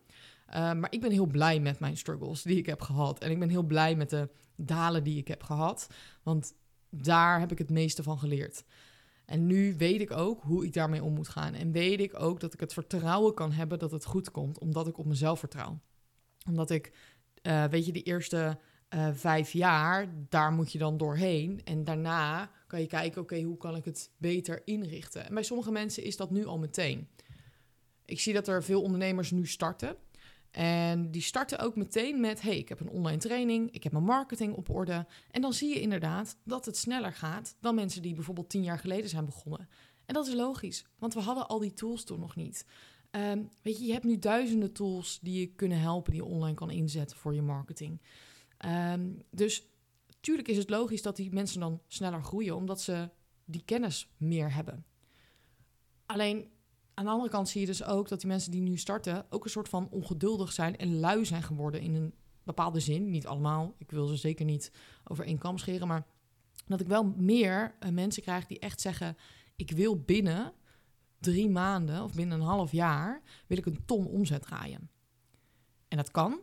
Uh, 0.49 0.53
maar 0.53 0.91
ik 0.91 1.01
ben 1.01 1.11
heel 1.11 1.25
blij 1.25 1.59
met 1.59 1.79
mijn 1.79 1.97
struggles 1.97 2.41
die 2.41 2.57
ik 2.57 2.65
heb 2.65 2.81
gehad. 2.81 3.19
En 3.19 3.31
ik 3.31 3.39
ben 3.39 3.49
heel 3.49 3.63
blij 3.63 3.95
met 3.95 4.09
de 4.09 4.29
dalen 4.55 5.03
die 5.03 5.17
ik 5.17 5.27
heb 5.27 5.43
gehad. 5.43 5.87
Want 6.23 6.53
daar 6.89 7.39
heb 7.39 7.51
ik 7.51 7.57
het 7.57 7.69
meeste 7.69 8.03
van 8.03 8.19
geleerd. 8.19 8.63
En 9.25 9.45
nu 9.45 9.75
weet 9.77 10.01
ik 10.01 10.11
ook 10.11 10.41
hoe 10.41 10.65
ik 10.65 10.73
daarmee 10.73 11.03
om 11.03 11.13
moet 11.13 11.27
gaan. 11.27 11.53
En 11.53 11.71
weet 11.71 11.99
ik 11.99 12.19
ook 12.19 12.39
dat 12.39 12.53
ik 12.53 12.59
het 12.59 12.73
vertrouwen 12.73 13.33
kan 13.33 13.51
hebben 13.51 13.79
dat 13.79 13.91
het 13.91 14.05
goed 14.05 14.31
komt, 14.31 14.59
omdat 14.59 14.87
ik 14.87 14.97
op 14.97 15.05
mezelf 15.05 15.39
vertrouw. 15.39 15.79
Omdat 16.47 16.69
ik, 16.69 16.91
uh, 17.43 17.63
weet 17.63 17.85
je, 17.85 17.91
de 17.91 18.03
eerste 18.03 18.57
uh, 18.89 19.07
vijf 19.13 19.51
jaar, 19.51 20.07
daar 20.29 20.51
moet 20.51 20.71
je 20.71 20.77
dan 20.77 20.97
doorheen. 20.97 21.61
En 21.63 21.83
daarna 21.83 22.51
kan 22.67 22.81
je 22.81 22.87
kijken, 22.87 23.21
oké, 23.21 23.41
hoe 23.41 23.57
kan 23.57 23.75
ik 23.75 23.85
het 23.85 24.11
beter 24.17 24.61
inrichten? 24.65 25.25
En 25.25 25.33
bij 25.33 25.43
sommige 25.43 25.71
mensen 25.71 26.03
is 26.03 26.17
dat 26.17 26.31
nu 26.31 26.45
al 26.45 26.57
meteen. 26.57 27.07
Ik 28.05 28.19
zie 28.19 28.33
dat 28.33 28.47
er 28.47 28.63
veel 28.63 28.81
ondernemers 28.81 29.31
nu 29.31 29.47
starten. 29.47 29.95
En 30.55 31.11
die 31.11 31.21
starten 31.21 31.59
ook 31.59 31.75
meteen 31.75 32.19
met: 32.19 32.41
hey, 32.41 32.57
ik 32.57 32.69
heb 32.69 32.79
een 32.79 32.89
online 32.89 33.17
training, 33.17 33.71
ik 33.71 33.83
heb 33.83 33.91
mijn 33.91 34.03
marketing 34.03 34.53
op 34.53 34.69
orde. 34.69 35.05
En 35.31 35.41
dan 35.41 35.53
zie 35.53 35.69
je 35.69 35.81
inderdaad 35.81 36.37
dat 36.43 36.65
het 36.65 36.77
sneller 36.77 37.13
gaat 37.13 37.55
dan 37.59 37.75
mensen 37.75 38.01
die 38.01 38.13
bijvoorbeeld 38.13 38.49
tien 38.49 38.63
jaar 38.63 38.79
geleden 38.79 39.09
zijn 39.09 39.25
begonnen. 39.25 39.69
En 40.05 40.13
dat 40.13 40.27
is 40.27 40.33
logisch, 40.33 40.85
want 40.99 41.13
we 41.13 41.19
hadden 41.19 41.47
al 41.47 41.59
die 41.59 41.73
tools 41.73 42.03
toen 42.03 42.19
nog 42.19 42.35
niet. 42.35 42.65
Um, 43.11 43.49
weet 43.61 43.77
je, 43.77 43.85
je 43.85 43.91
hebt 43.91 44.05
nu 44.05 44.19
duizenden 44.19 44.71
tools 44.73 45.19
die 45.21 45.39
je 45.39 45.47
kunnen 45.47 45.79
helpen, 45.79 46.11
die 46.11 46.21
je 46.21 46.27
online 46.27 46.55
kan 46.55 46.71
inzetten 46.71 47.17
voor 47.17 47.35
je 47.35 47.41
marketing. 47.41 48.01
Um, 48.65 49.21
dus 49.31 49.67
tuurlijk 50.19 50.47
is 50.47 50.57
het 50.57 50.69
logisch 50.69 51.01
dat 51.01 51.15
die 51.15 51.33
mensen 51.33 51.59
dan 51.59 51.81
sneller 51.87 52.23
groeien, 52.23 52.55
omdat 52.55 52.81
ze 52.81 53.09
die 53.45 53.63
kennis 53.65 54.09
meer 54.17 54.53
hebben. 54.53 54.85
Alleen 56.05 56.49
aan 56.95 57.05
de 57.05 57.11
andere 57.11 57.29
kant 57.29 57.49
zie 57.49 57.61
je 57.61 57.67
dus 57.67 57.83
ook 57.83 58.09
dat 58.09 58.19
die 58.19 58.29
mensen 58.29 58.51
die 58.51 58.61
nu 58.61 58.77
starten 58.77 59.25
ook 59.29 59.43
een 59.43 59.49
soort 59.49 59.69
van 59.69 59.87
ongeduldig 59.91 60.51
zijn 60.51 60.77
en 60.77 60.99
lui 60.99 61.25
zijn 61.25 61.43
geworden 61.43 61.81
in 61.81 61.95
een 61.95 62.13
bepaalde 62.43 62.79
zin. 62.79 63.09
Niet 63.09 63.27
allemaal, 63.27 63.75
ik 63.77 63.91
wil 63.91 64.07
ze 64.07 64.15
zeker 64.15 64.45
niet 64.45 64.71
over 65.03 65.25
één 65.25 65.37
kam 65.37 65.57
scheren, 65.57 65.87
maar 65.87 66.05
dat 66.67 66.79
ik 66.79 66.87
wel 66.87 67.13
meer 67.17 67.75
uh, 67.79 67.89
mensen 67.89 68.23
krijg 68.23 68.45
die 68.45 68.59
echt 68.59 68.81
zeggen: 68.81 69.17
ik 69.55 69.71
wil 69.71 69.99
binnen 69.99 70.53
drie 71.19 71.49
maanden 71.49 72.03
of 72.03 72.13
binnen 72.13 72.39
een 72.39 72.45
half 72.45 72.71
jaar 72.71 73.21
wil 73.47 73.57
ik 73.57 73.65
een 73.65 73.85
ton 73.85 74.07
omzet 74.07 74.41
draaien. 74.41 74.89
En 75.87 75.97
dat 75.97 76.11
kan. 76.11 76.39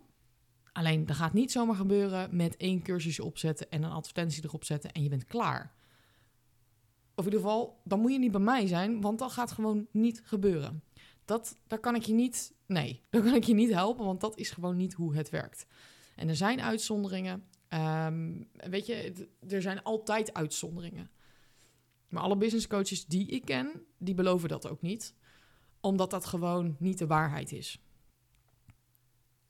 Alleen 0.72 1.06
dat 1.06 1.16
gaat 1.16 1.32
niet 1.32 1.52
zomaar 1.52 1.76
gebeuren 1.76 2.36
met 2.36 2.56
één 2.56 2.82
cursusje 2.82 3.24
opzetten 3.24 3.70
en 3.70 3.82
een 3.82 3.90
advertentie 3.90 4.44
erop 4.44 4.64
zetten 4.64 4.92
en 4.92 5.02
je 5.02 5.08
bent 5.08 5.24
klaar. 5.24 5.74
Of 7.14 7.26
in 7.26 7.32
ieder 7.32 7.40
geval, 7.40 7.80
dan 7.84 8.00
moet 8.00 8.12
je 8.12 8.18
niet 8.18 8.30
bij 8.30 8.40
mij 8.40 8.66
zijn, 8.66 9.00
want 9.00 9.18
dat 9.18 9.32
gaat 9.32 9.52
gewoon 9.52 9.86
niet 9.90 10.22
gebeuren. 10.24 10.82
Dat, 11.24 11.58
daar 11.66 11.78
kan 11.78 11.94
ik 11.94 12.02
je 12.02 12.12
niet, 12.12 12.54
nee, 12.66 13.02
daar 13.10 13.22
kan 13.22 13.34
ik 13.34 13.44
je 13.44 13.54
niet 13.54 13.72
helpen, 13.72 14.04
want 14.04 14.20
dat 14.20 14.38
is 14.38 14.50
gewoon 14.50 14.76
niet 14.76 14.92
hoe 14.92 15.14
het 15.14 15.30
werkt. 15.30 15.66
En 16.16 16.28
er 16.28 16.36
zijn 16.36 16.60
uitzonderingen. 16.60 17.44
Um, 17.68 18.48
weet 18.52 18.86
je, 18.86 19.28
er 19.48 19.62
zijn 19.62 19.82
altijd 19.82 20.34
uitzonderingen. 20.34 21.10
Maar 22.08 22.22
alle 22.22 22.36
business 22.36 22.66
coaches 22.66 23.06
die 23.06 23.26
ik 23.26 23.44
ken, 23.44 23.82
die 23.98 24.14
beloven 24.14 24.48
dat 24.48 24.68
ook 24.68 24.82
niet. 24.82 25.14
Omdat 25.80 26.10
dat 26.10 26.26
gewoon 26.26 26.76
niet 26.78 26.98
de 26.98 27.06
waarheid 27.06 27.52
is. 27.52 27.80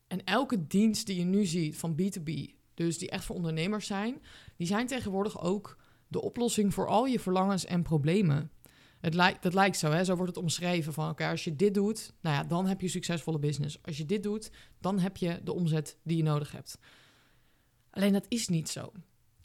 En 0.07 0.25
elke 0.25 0.67
dienst 0.67 1.07
die 1.07 1.17
je 1.17 1.25
nu 1.25 1.45
ziet 1.45 1.77
van 1.77 1.97
B2B, 2.01 2.31
dus 2.75 2.99
die 2.99 3.11
echt 3.11 3.25
voor 3.25 3.37
ondernemers 3.37 3.87
zijn, 3.87 4.23
die 4.57 4.67
zijn 4.67 4.87
tegenwoordig 4.87 5.41
ook 5.41 5.82
de 6.13 6.23
oplossing 6.23 6.75
voor 6.75 6.87
al 6.87 7.07
je 7.07 7.21
verlangens 7.21 7.65
en 7.65 7.83
problemen. 7.83 8.51
Het 9.01 9.15
lijkt, 9.15 9.43
dat 9.43 9.55
lijkt 9.55 9.77
zo, 9.79 9.91
hè? 9.91 10.05
zo 10.05 10.17
wordt 10.17 10.35
het 10.35 10.43
omschreven 10.43 10.93
van 10.93 11.11
oké, 11.11 11.29
als 11.29 11.45
je 11.45 11.57
dit 11.57 11.75
doet, 11.75 12.13
nou 12.21 12.37
ja, 12.37 12.45
dan 12.45 12.67
heb 12.67 12.81
je 12.81 12.89
succesvolle 12.89 13.39
business. 13.39 13.79
Als 13.83 13.97
je 13.97 14.07
dit 14.07 14.23
doet, 14.23 14.51
dan 14.81 14.99
heb 14.99 15.17
je 15.17 15.41
de 15.45 15.53
omzet 15.53 15.97
die 16.03 16.17
je 16.17 16.23
nodig 16.23 16.53
hebt. 16.53 16.79
Alleen 17.91 18.13
dat 18.13 18.27
is 18.29 18.49
niet 18.49 18.69
zo. 18.69 18.93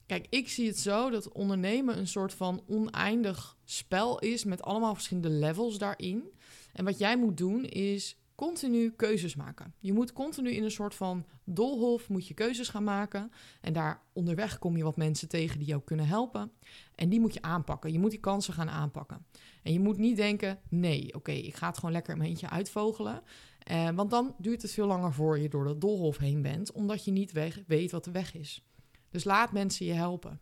Kijk, 0.06 0.28
ik 0.30 0.50
zie 0.50 0.68
het 0.68 0.80
zo 0.80 1.10
dat 1.10 1.32
ondernemen 1.32 1.98
een 1.98 2.08
soort 2.08 2.34
van 2.34 2.64
oneindig 2.68 3.58
spel 3.64 4.20
is 4.20 4.44
met 4.44 4.62
allemaal 4.62 4.94
verschillende 4.94 5.30
levels 5.30 5.78
daarin. 5.78 6.32
En 6.74 6.86
wat 6.86 6.98
jij 6.98 7.18
moet 7.18 7.38
doen 7.38 7.66
is 7.66 8.18
continu 8.38 8.92
keuzes 8.92 9.36
maken. 9.36 9.74
Je 9.80 9.94
moet 9.94 10.14
continu 10.14 10.52
in 10.52 10.64
een 10.64 10.72
soort 10.72 10.96
van 10.96 11.26
dolhof 11.44 12.10
moet 12.10 12.28
je 12.28 12.34
keuzes 12.34 12.70
gaan 12.70 12.84
maken. 12.84 13.32
En 13.62 13.74
daar 13.74 14.02
onderweg 14.14 14.60
kom 14.60 14.78
je 14.78 14.84
wat 14.84 14.98
mensen 14.98 15.28
tegen 15.28 15.58
die 15.58 15.68
jou 15.68 15.82
kunnen 15.86 16.08
helpen. 16.08 16.52
En 16.96 17.10
die 17.10 17.20
moet 17.20 17.34
je 17.34 17.42
aanpakken. 17.42 17.92
Je 17.92 18.00
moet 18.00 18.12
die 18.12 18.20
kansen 18.20 18.54
gaan 18.54 18.70
aanpakken. 18.70 19.26
En 19.64 19.74
je 19.74 19.80
moet 19.80 19.98
niet 19.98 20.16
denken, 20.16 20.60
nee, 20.70 21.14
oké, 21.14 21.32
ik 21.32 21.56
ga 21.56 21.68
het 21.68 21.78
gewoon 21.78 21.92
lekker 21.92 22.12
in 22.12 22.18
mijn 22.18 22.30
eentje 22.30 22.50
uitvogelen. 22.50 23.22
Eh, 23.60 23.90
want 23.90 24.10
dan 24.10 24.36
duurt 24.38 24.62
het 24.62 24.72
veel 24.72 24.88
langer 24.88 25.14
voor 25.14 25.40
je 25.40 25.50
door 25.50 25.66
dat 25.66 25.82
dolhof 25.82 26.18
heen 26.18 26.42
bent, 26.42 26.72
omdat 26.72 27.06
je 27.06 27.12
niet 27.12 27.32
weet 27.68 27.92
wat 27.92 28.04
de 28.04 28.12
weg 28.12 28.36
is. 28.36 28.66
Dus 29.10 29.24
laat 29.24 29.52
mensen 29.52 29.86
je 29.86 29.94
helpen. 29.94 30.40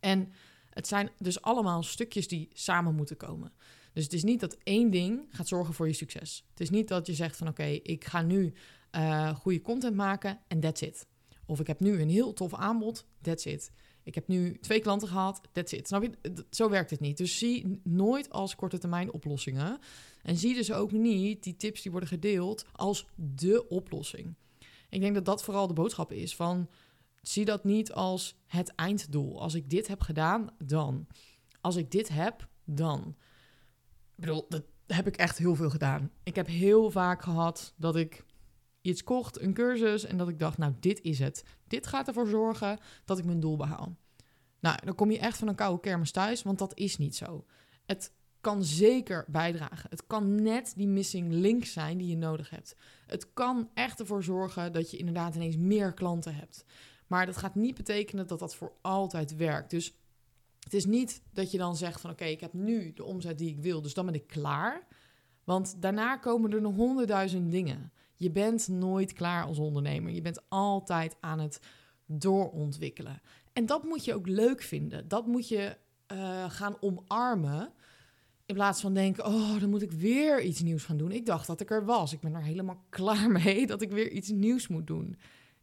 En 0.00 0.32
het 0.70 0.86
zijn 0.86 1.10
dus 1.18 1.42
allemaal 1.42 1.82
stukjes 1.82 2.28
die 2.28 2.48
samen 2.52 2.94
moeten 2.94 3.16
komen. 3.16 3.52
Dus 3.96 4.04
het 4.04 4.14
is 4.14 4.24
niet 4.24 4.40
dat 4.40 4.56
één 4.62 4.90
ding 4.90 5.26
gaat 5.30 5.48
zorgen 5.48 5.74
voor 5.74 5.86
je 5.86 5.92
succes. 5.92 6.44
Het 6.50 6.60
is 6.60 6.70
niet 6.70 6.88
dat 6.88 7.06
je 7.06 7.14
zegt 7.14 7.36
van 7.36 7.48
oké, 7.48 7.64
ik 7.64 8.04
ga 8.04 8.22
nu 8.22 8.52
uh, 8.96 9.34
goede 9.36 9.62
content 9.62 9.96
maken 9.96 10.40
en 10.48 10.60
that's 10.60 10.80
it. 10.80 11.06
Of 11.46 11.60
ik 11.60 11.66
heb 11.66 11.80
nu 11.80 12.00
een 12.00 12.08
heel 12.08 12.32
tof 12.32 12.54
aanbod, 12.54 13.06
that's 13.20 13.44
it. 13.44 13.70
Ik 14.02 14.14
heb 14.14 14.28
nu 14.28 14.58
twee 14.58 14.80
klanten 14.80 15.08
gehad, 15.08 15.40
that's 15.52 15.72
it. 15.72 15.86
Snap 15.86 16.02
je? 16.02 16.44
Zo 16.50 16.70
werkt 16.70 16.90
het 16.90 17.00
niet. 17.00 17.16
Dus 17.16 17.38
zie 17.38 17.80
nooit 17.82 18.30
als 18.30 18.54
korte 18.54 18.78
termijn 18.78 19.12
oplossingen. 19.12 19.78
En 20.22 20.36
zie 20.36 20.54
dus 20.54 20.72
ook 20.72 20.92
niet 20.92 21.42
die 21.42 21.56
tips 21.56 21.82
die 21.82 21.90
worden 21.90 22.08
gedeeld 22.08 22.66
als 22.72 23.06
de 23.14 23.68
oplossing. 23.68 24.34
Ik 24.88 25.00
denk 25.00 25.14
dat 25.14 25.24
dat 25.24 25.44
vooral 25.44 25.66
de 25.66 25.74
boodschap 25.74 26.12
is 26.12 26.36
van... 26.36 26.68
zie 27.22 27.44
dat 27.44 27.64
niet 27.64 27.92
als 27.92 28.36
het 28.46 28.74
einddoel. 28.74 29.40
Als 29.40 29.54
ik 29.54 29.70
dit 29.70 29.86
heb 29.86 30.00
gedaan, 30.00 30.50
dan. 30.58 31.06
Als 31.60 31.76
ik 31.76 31.90
dit 31.90 32.08
heb, 32.08 32.48
dan. 32.64 33.16
Ik 34.16 34.24
bedoel, 34.24 34.46
dat 34.48 34.64
heb 34.86 35.06
ik 35.06 35.16
echt 35.16 35.38
heel 35.38 35.54
veel 35.54 35.70
gedaan. 35.70 36.10
Ik 36.22 36.34
heb 36.34 36.46
heel 36.46 36.90
vaak 36.90 37.22
gehad 37.22 37.74
dat 37.76 37.96
ik 37.96 38.24
iets 38.80 39.04
kocht, 39.04 39.40
een 39.40 39.54
cursus, 39.54 40.04
en 40.04 40.16
dat 40.16 40.28
ik 40.28 40.38
dacht, 40.38 40.58
nou, 40.58 40.72
dit 40.80 41.00
is 41.02 41.18
het. 41.18 41.44
Dit 41.66 41.86
gaat 41.86 42.08
ervoor 42.08 42.28
zorgen 42.28 42.78
dat 43.04 43.18
ik 43.18 43.24
mijn 43.24 43.40
doel 43.40 43.56
behaal. 43.56 43.96
Nou, 44.60 44.78
dan 44.84 44.94
kom 44.94 45.10
je 45.10 45.18
echt 45.18 45.38
van 45.38 45.48
een 45.48 45.54
koude 45.54 45.80
kermis 45.80 46.10
thuis, 46.10 46.42
want 46.42 46.58
dat 46.58 46.78
is 46.78 46.98
niet 46.98 47.16
zo. 47.16 47.44
Het 47.86 48.12
kan 48.40 48.64
zeker 48.64 49.24
bijdragen. 49.28 49.90
Het 49.90 50.06
kan 50.06 50.42
net 50.42 50.72
die 50.76 50.88
missing 50.88 51.32
link 51.32 51.64
zijn 51.64 51.98
die 51.98 52.08
je 52.08 52.16
nodig 52.16 52.50
hebt. 52.50 52.76
Het 53.06 53.32
kan 53.32 53.70
echt 53.74 54.00
ervoor 54.00 54.22
zorgen 54.22 54.72
dat 54.72 54.90
je 54.90 54.96
inderdaad 54.96 55.34
ineens 55.34 55.56
meer 55.56 55.92
klanten 55.92 56.34
hebt. 56.34 56.64
Maar 57.06 57.26
dat 57.26 57.36
gaat 57.36 57.54
niet 57.54 57.74
betekenen 57.74 58.26
dat 58.26 58.38
dat 58.38 58.54
voor 58.54 58.72
altijd 58.80 59.36
werkt. 59.36 59.70
Dus 59.70 59.94
het 60.66 60.74
is 60.74 60.84
niet 60.84 61.22
dat 61.32 61.50
je 61.50 61.58
dan 61.58 61.76
zegt 61.76 62.00
van 62.00 62.10
oké, 62.10 62.24
ik 62.24 62.40
heb 62.40 62.52
nu 62.52 62.92
de 62.92 63.04
omzet 63.04 63.38
die 63.38 63.48
ik 63.48 63.58
wil, 63.58 63.82
dus 63.82 63.94
dan 63.94 64.04
ben 64.06 64.14
ik 64.14 64.26
klaar. 64.26 64.86
Want 65.44 65.76
daarna 65.82 66.16
komen 66.16 66.52
er 66.52 66.60
nog 66.60 66.74
honderdduizend 66.74 67.50
dingen. 67.50 67.92
Je 68.14 68.30
bent 68.30 68.68
nooit 68.68 69.12
klaar 69.12 69.44
als 69.44 69.58
ondernemer. 69.58 70.12
Je 70.12 70.20
bent 70.20 70.40
altijd 70.48 71.16
aan 71.20 71.38
het 71.38 71.60
doorontwikkelen. 72.06 73.20
En 73.52 73.66
dat 73.66 73.82
moet 73.84 74.04
je 74.04 74.14
ook 74.14 74.26
leuk 74.26 74.62
vinden. 74.62 75.08
Dat 75.08 75.26
moet 75.26 75.48
je 75.48 75.76
uh, 76.12 76.50
gaan 76.50 76.76
omarmen. 76.80 77.72
In 78.46 78.54
plaats 78.54 78.80
van 78.80 78.94
denken, 78.94 79.26
oh, 79.26 79.60
dan 79.60 79.70
moet 79.70 79.82
ik 79.82 79.92
weer 79.92 80.42
iets 80.42 80.60
nieuws 80.60 80.84
gaan 80.84 80.96
doen. 80.96 81.12
Ik 81.12 81.26
dacht 81.26 81.46
dat 81.46 81.60
ik 81.60 81.70
er 81.70 81.84
was. 81.84 82.12
Ik 82.12 82.20
ben 82.20 82.34
er 82.34 82.42
helemaal 82.42 82.84
klaar 82.98 83.30
mee 83.30 83.66
dat 83.66 83.82
ik 83.82 83.90
weer 83.90 84.10
iets 84.10 84.28
nieuws 84.28 84.68
moet 84.68 84.86
doen. 84.86 85.16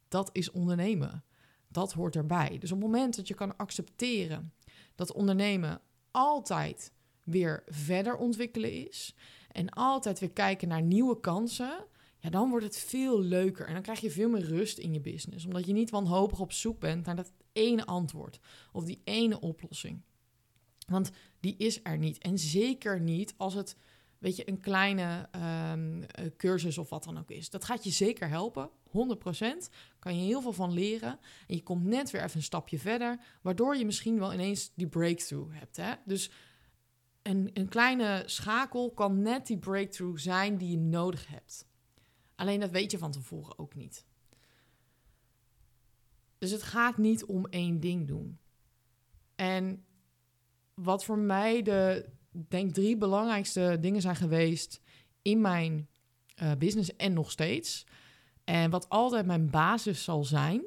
Dat 0.07 0.29
is 0.33 0.51
ondernemen. 0.51 1.23
Dat 1.67 1.93
hoort 1.93 2.15
erbij. 2.15 2.57
Dus 2.59 2.71
op 2.71 2.77
het 2.77 2.85
moment 2.85 3.15
dat 3.15 3.27
je 3.27 3.33
kan 3.33 3.57
accepteren 3.57 4.53
dat 4.95 5.13
ondernemen 5.13 5.81
altijd 6.11 6.91
weer 7.23 7.63
verder 7.67 8.15
ontwikkelen 8.15 8.87
is 8.87 9.15
en 9.51 9.69
altijd 9.69 10.19
weer 10.19 10.31
kijken 10.31 10.67
naar 10.67 10.81
nieuwe 10.81 11.19
kansen, 11.19 11.85
ja, 12.19 12.29
dan 12.29 12.49
wordt 12.49 12.65
het 12.65 12.77
veel 12.77 13.21
leuker 13.21 13.67
en 13.67 13.73
dan 13.73 13.81
krijg 13.81 13.99
je 13.99 14.11
veel 14.11 14.29
meer 14.29 14.45
rust 14.45 14.77
in 14.77 14.93
je 14.93 15.01
business, 15.01 15.45
omdat 15.45 15.65
je 15.65 15.73
niet 15.73 15.89
wanhopig 15.89 16.39
op 16.39 16.51
zoek 16.51 16.79
bent 16.79 17.05
naar 17.05 17.15
dat 17.15 17.31
ene 17.53 17.85
antwoord 17.85 18.39
of 18.71 18.83
die 18.83 19.01
ene 19.03 19.39
oplossing. 19.39 20.01
Want 20.87 21.11
die 21.39 21.55
is 21.57 21.79
er 21.83 21.97
niet. 21.97 22.17
En 22.17 22.39
zeker 22.39 22.99
niet 22.99 23.33
als 23.37 23.53
het, 23.53 23.75
weet 24.23 24.35
je, 24.35 24.49
een 24.49 24.59
kleine 24.59 25.29
um, 25.71 26.05
cursus 26.37 26.77
of 26.77 26.89
wat 26.89 27.03
dan 27.03 27.17
ook 27.17 27.29
is. 27.29 27.49
Dat 27.49 27.65
gaat 27.65 27.83
je 27.83 27.89
zeker 27.89 28.27
helpen. 28.29 28.69
100%. 28.87 28.91
Kan 29.99 30.17
je 30.17 30.25
heel 30.25 30.41
veel 30.41 30.53
van 30.53 30.73
leren. 30.73 31.19
En 31.47 31.55
je 31.55 31.63
komt 31.63 31.83
net 31.83 32.11
weer 32.11 32.23
even 32.23 32.37
een 32.37 32.43
stapje 32.43 32.79
verder. 32.79 33.19
Waardoor 33.41 33.75
je 33.75 33.85
misschien 33.85 34.19
wel 34.19 34.33
ineens 34.33 34.71
die 34.75 34.87
breakthrough 34.87 35.59
hebt. 35.59 35.77
Hè? 35.77 35.93
Dus 36.05 36.31
een, 37.21 37.49
een 37.53 37.67
kleine 37.69 38.23
schakel 38.25 38.91
kan 38.91 39.21
net 39.21 39.47
die 39.47 39.57
breakthrough 39.57 40.19
zijn 40.19 40.57
die 40.57 40.69
je 40.69 40.77
nodig 40.77 41.27
hebt. 41.27 41.67
Alleen 42.35 42.59
dat 42.59 42.71
weet 42.71 42.91
je 42.91 42.97
van 42.97 43.11
tevoren 43.11 43.59
ook 43.59 43.75
niet. 43.75 44.05
Dus 46.37 46.51
het 46.51 46.63
gaat 46.63 46.97
niet 46.97 47.25
om 47.25 47.45
één 47.45 47.79
ding 47.79 48.07
doen. 48.07 48.39
En 49.35 49.85
wat 50.73 51.05
voor 51.05 51.17
mij 51.17 51.61
de, 51.61 52.09
denk 52.33 52.73
drie 52.73 52.97
belangrijkste 52.97 53.77
dingen 53.81 54.01
zijn 54.01 54.15
geweest 54.15 54.81
in 55.21 55.41
mijn 55.41 55.87
uh, 56.41 56.51
business 56.57 56.95
en 56.95 57.13
nog 57.13 57.31
steeds. 57.31 57.85
En 58.43 58.69
wat 58.69 58.89
altijd 58.89 59.25
mijn 59.25 59.49
basis 59.49 60.03
zal 60.03 60.23
zijn. 60.23 60.63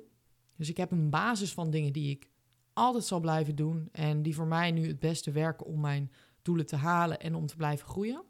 Dus 0.57 0.69
ik 0.69 0.77
heb 0.77 0.91
een 0.91 1.11
basis 1.11 1.53
van 1.53 1.71
dingen 1.71 1.93
die 1.93 2.11
ik 2.11 2.31
altijd 2.73 3.05
zal 3.05 3.21
blijven 3.21 3.55
doen. 3.55 3.89
En 3.93 4.23
die 4.23 4.35
voor 4.35 4.47
mij 4.47 4.71
nu 4.71 4.87
het 4.87 4.99
beste 4.99 5.31
werken 5.31 5.67
om 5.67 5.81
mijn 5.81 6.13
doelen 6.43 6.67
te 6.67 6.77
halen 6.77 7.21
en 7.21 7.35
om 7.35 7.47
te 7.47 7.57
blijven 7.57 7.89
groeien. 7.89 8.23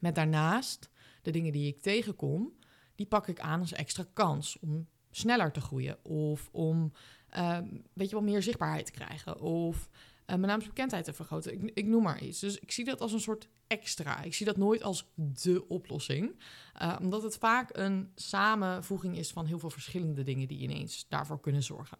Met 0.00 0.14
daarnaast 0.14 0.90
de 1.22 1.30
dingen 1.30 1.52
die 1.52 1.66
ik 1.66 1.82
tegenkom, 1.82 2.52
die 2.94 3.06
pak 3.06 3.28
ik 3.28 3.40
aan 3.40 3.60
als 3.60 3.72
extra 3.72 4.04
kans 4.12 4.58
om 4.58 4.88
sneller 5.10 5.52
te 5.52 5.60
groeien. 5.60 6.04
Of 6.04 6.48
om 6.52 6.92
uh, 7.36 7.58
weet 7.92 8.08
je 8.08 8.14
wel, 8.14 8.24
meer 8.24 8.42
zichtbaarheid 8.42 8.86
te 8.86 8.92
krijgen. 8.92 9.40
Of 9.40 9.88
mijn 10.36 10.50
naamsbekendheid 10.50 11.04
te 11.04 11.12
vergroten. 11.12 11.52
Ik, 11.52 11.70
ik, 11.74 11.86
noem 11.86 12.02
maar 12.02 12.22
iets. 12.22 12.40
Dus 12.40 12.58
ik 12.58 12.72
zie 12.72 12.84
dat 12.84 13.00
als 13.00 13.12
een 13.12 13.20
soort 13.20 13.48
extra. 13.66 14.22
Ik 14.22 14.34
zie 14.34 14.46
dat 14.46 14.56
nooit 14.56 14.82
als 14.82 15.10
de 15.14 15.68
oplossing. 15.68 16.40
Uh, 16.82 16.96
omdat 17.00 17.22
het 17.22 17.38
vaak 17.38 17.76
een 17.76 18.12
samenvoeging 18.14 19.16
is 19.16 19.30
van 19.30 19.46
heel 19.46 19.58
veel 19.58 19.70
verschillende 19.70 20.22
dingen 20.22 20.48
die 20.48 20.58
ineens 20.58 21.06
daarvoor 21.08 21.40
kunnen 21.40 21.62
zorgen. 21.62 21.98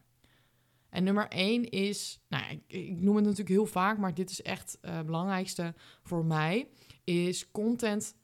En 0.90 1.04
nummer 1.04 1.28
één 1.28 1.70
is, 1.70 2.20
nou, 2.28 2.44
ik, 2.50 2.62
ik 2.66 3.00
noem 3.00 3.14
het 3.14 3.24
natuurlijk 3.24 3.50
heel 3.50 3.66
vaak, 3.66 3.98
maar 3.98 4.14
dit 4.14 4.30
is 4.30 4.42
echt 4.42 4.78
het 4.80 4.90
uh, 4.90 5.00
belangrijkste 5.00 5.74
voor 6.02 6.24
mij, 6.24 6.68
is 7.04 7.50
content 7.50 8.16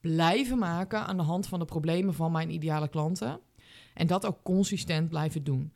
blijven 0.00 0.58
maken 0.58 1.06
aan 1.06 1.16
de 1.16 1.22
hand 1.22 1.46
van 1.46 1.58
de 1.58 1.64
problemen 1.64 2.14
van 2.14 2.32
mijn 2.32 2.50
ideale 2.50 2.88
klanten. 2.88 3.40
En 3.94 4.06
dat 4.06 4.26
ook 4.26 4.42
consistent 4.42 5.08
blijven 5.08 5.44
doen. 5.44 5.72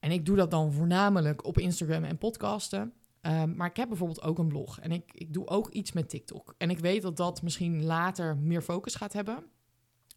En 0.00 0.10
ik 0.10 0.26
doe 0.26 0.36
dat 0.36 0.50
dan 0.50 0.72
voornamelijk 0.72 1.44
op 1.44 1.58
Instagram 1.58 2.04
en 2.04 2.18
podcasten. 2.18 2.92
Um, 3.22 3.56
maar 3.56 3.68
ik 3.68 3.76
heb 3.76 3.88
bijvoorbeeld 3.88 4.22
ook 4.22 4.38
een 4.38 4.48
blog 4.48 4.80
en 4.80 4.92
ik, 4.92 5.12
ik 5.14 5.32
doe 5.32 5.46
ook 5.46 5.68
iets 5.68 5.92
met 5.92 6.08
TikTok. 6.08 6.54
En 6.58 6.70
ik 6.70 6.78
weet 6.78 7.02
dat 7.02 7.16
dat 7.16 7.42
misschien 7.42 7.84
later 7.84 8.36
meer 8.36 8.62
focus 8.62 8.94
gaat 8.94 9.12
hebben. 9.12 9.44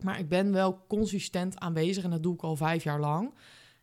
Maar 0.04 0.20
ik 0.20 0.30
ben 0.30 0.52
wel 0.52 0.86
consistent 0.88 1.60
aanwezig 1.60 2.04
en 2.04 2.10
dat 2.10 2.24
doe 2.24 2.34
ik 2.34 2.42
al 2.42 2.56
vijf 2.56 2.84
jaar 2.84 3.00
lang. 3.00 3.34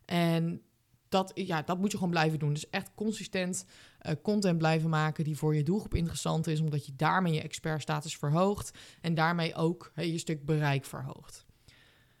En 0.05 0.61
dat, 1.09 1.31
ja, 1.35 1.61
dat 1.61 1.77
moet 1.77 1.91
je 1.91 1.97
gewoon 1.97 2.13
blijven 2.13 2.39
doen. 2.39 2.53
Dus 2.53 2.69
echt 2.69 2.91
consistent 2.95 3.65
uh, 4.01 4.11
content 4.21 4.57
blijven 4.57 4.89
maken 4.89 5.23
die 5.23 5.37
voor 5.37 5.55
je 5.55 5.63
doelgroep 5.63 5.93
interessant 5.93 6.47
is, 6.47 6.59
omdat 6.59 6.85
je 6.85 6.95
daarmee 6.95 7.33
je 7.33 7.41
expertstatus 7.41 8.17
verhoogt 8.17 8.77
en 9.01 9.13
daarmee 9.13 9.55
ook 9.55 9.91
je 9.95 10.17
stuk 10.17 10.45
bereik 10.45 10.85
verhoogt. 10.85 11.45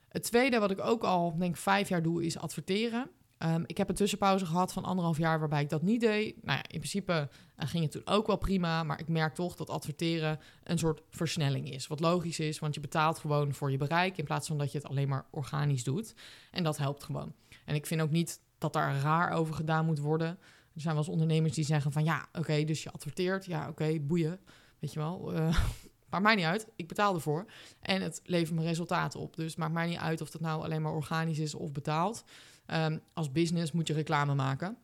Het 0.07 0.23
tweede 0.23 0.59
wat 0.59 0.71
ik 0.71 0.79
ook 0.79 1.03
al 1.03 1.37
denk 1.37 1.57
vijf 1.57 1.89
jaar 1.89 2.01
doe 2.01 2.25
is 2.25 2.37
adverteren. 2.37 3.09
Um, 3.43 3.63
ik 3.65 3.77
heb 3.77 3.89
een 3.89 3.95
tussenpauze 3.95 4.45
gehad 4.45 4.73
van 4.73 4.83
anderhalf 4.83 5.17
jaar 5.17 5.39
waarbij 5.39 5.61
ik 5.61 5.69
dat 5.69 5.81
niet 5.81 6.01
deed. 6.01 6.35
Nou 6.43 6.57
ja, 6.57 6.63
in 6.63 6.79
principe 6.79 7.29
uh, 7.59 7.67
ging 7.67 7.83
het 7.83 7.91
toen 7.91 8.07
ook 8.07 8.27
wel 8.27 8.37
prima, 8.37 8.83
maar 8.83 8.99
ik 8.99 9.07
merk 9.07 9.35
toch 9.35 9.55
dat 9.55 9.69
adverteren 9.69 10.39
een 10.63 10.77
soort 10.77 11.01
versnelling 11.09 11.71
is. 11.71 11.87
Wat 11.87 11.99
logisch 11.99 12.39
is, 12.39 12.59
want 12.59 12.73
je 12.73 12.79
betaalt 12.79 13.19
gewoon 13.19 13.53
voor 13.53 13.71
je 13.71 13.77
bereik 13.77 14.17
in 14.17 14.25
plaats 14.25 14.47
van 14.47 14.57
dat 14.57 14.71
je 14.71 14.77
het 14.77 14.87
alleen 14.87 15.07
maar 15.07 15.25
organisch 15.29 15.83
doet. 15.83 16.13
En 16.51 16.63
dat 16.63 16.77
helpt 16.77 17.03
gewoon. 17.03 17.33
En 17.65 17.75
ik 17.75 17.85
vind 17.85 18.01
ook 18.01 18.11
niet 18.11 18.39
dat 18.57 18.73
daar 18.73 19.01
raar 19.01 19.31
over 19.31 19.53
gedaan 19.53 19.85
moet 19.85 19.99
worden. 19.99 20.27
Er 20.73 20.81
zijn 20.81 20.93
wel 20.95 21.03
eens 21.03 21.13
ondernemers 21.13 21.53
die 21.53 21.65
zeggen 21.65 21.91
van 21.91 22.03
ja, 22.03 22.27
oké, 22.33 22.63
dus 22.63 22.83
je 22.83 22.91
adverteert. 22.91 23.45
Ja, 23.45 23.69
oké, 23.69 23.99
boeien. 23.99 24.39
Weet 24.79 24.93
je 24.93 24.99
wel. 24.99 25.33
Uh, 25.33 25.57
maakt 26.09 26.23
mij 26.23 26.35
niet 26.35 26.45
uit. 26.45 26.67
Ik 26.75 26.87
betaal 26.87 27.13
ervoor. 27.13 27.45
En 27.79 28.01
het 28.01 28.21
levert 28.23 28.59
me 28.59 28.63
resultaten 28.63 29.19
op. 29.19 29.35
Dus 29.35 29.55
maakt 29.55 29.73
mij 29.73 29.87
niet 29.87 29.97
uit 29.97 30.21
of 30.21 30.29
dat 30.29 30.41
nou 30.41 30.63
alleen 30.63 30.81
maar 30.81 30.93
organisch 30.93 31.39
is 31.39 31.55
of 31.55 31.71
betaald. 31.71 32.23
Um, 32.73 33.01
als 33.13 33.31
business 33.31 33.71
moet 33.71 33.87
je 33.87 33.93
reclame 33.93 34.35
maken. 34.35 34.77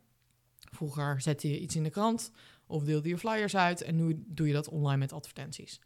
Vroeger 0.72 1.20
zette 1.20 1.48
je 1.48 1.60
iets 1.60 1.76
in 1.76 1.82
de 1.82 1.90
krant 1.90 2.30
of 2.66 2.84
deelde 2.84 3.08
je 3.08 3.18
flyers 3.18 3.56
uit. 3.56 3.82
En 3.82 3.96
nu 3.96 4.24
doe 4.26 4.46
je 4.46 4.52
dat 4.52 4.68
online 4.68 4.98
met 4.98 5.12
advertenties. 5.12 5.80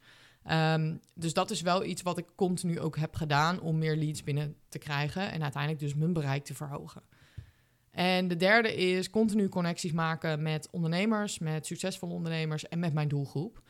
Um, 0.51 1.01
dus 1.15 1.33
dat 1.33 1.51
is 1.51 1.61
wel 1.61 1.85
iets 1.85 2.03
wat 2.03 2.19
ik 2.19 2.27
continu 2.35 2.81
ook 2.81 2.97
heb 2.97 3.15
gedaan 3.15 3.61
om 3.61 3.79
meer 3.79 3.97
leads 3.97 4.23
binnen 4.23 4.57
te 4.69 4.79
krijgen. 4.79 5.31
En 5.31 5.43
uiteindelijk 5.43 5.83
dus 5.83 5.95
mijn 5.95 6.13
bereik 6.13 6.45
te 6.45 6.55
verhogen. 6.55 7.03
En 7.91 8.29
de 8.29 8.37
derde 8.37 8.75
is 8.75 9.11
continu 9.11 9.49
connecties 9.49 9.93
maken 9.93 10.43
met 10.43 10.69
ondernemers, 10.71 11.39
met 11.39 11.67
succesvolle 11.67 12.13
ondernemers 12.13 12.69
en 12.69 12.79
met 12.79 12.93
mijn 12.93 13.09
doelgroep. 13.09 13.63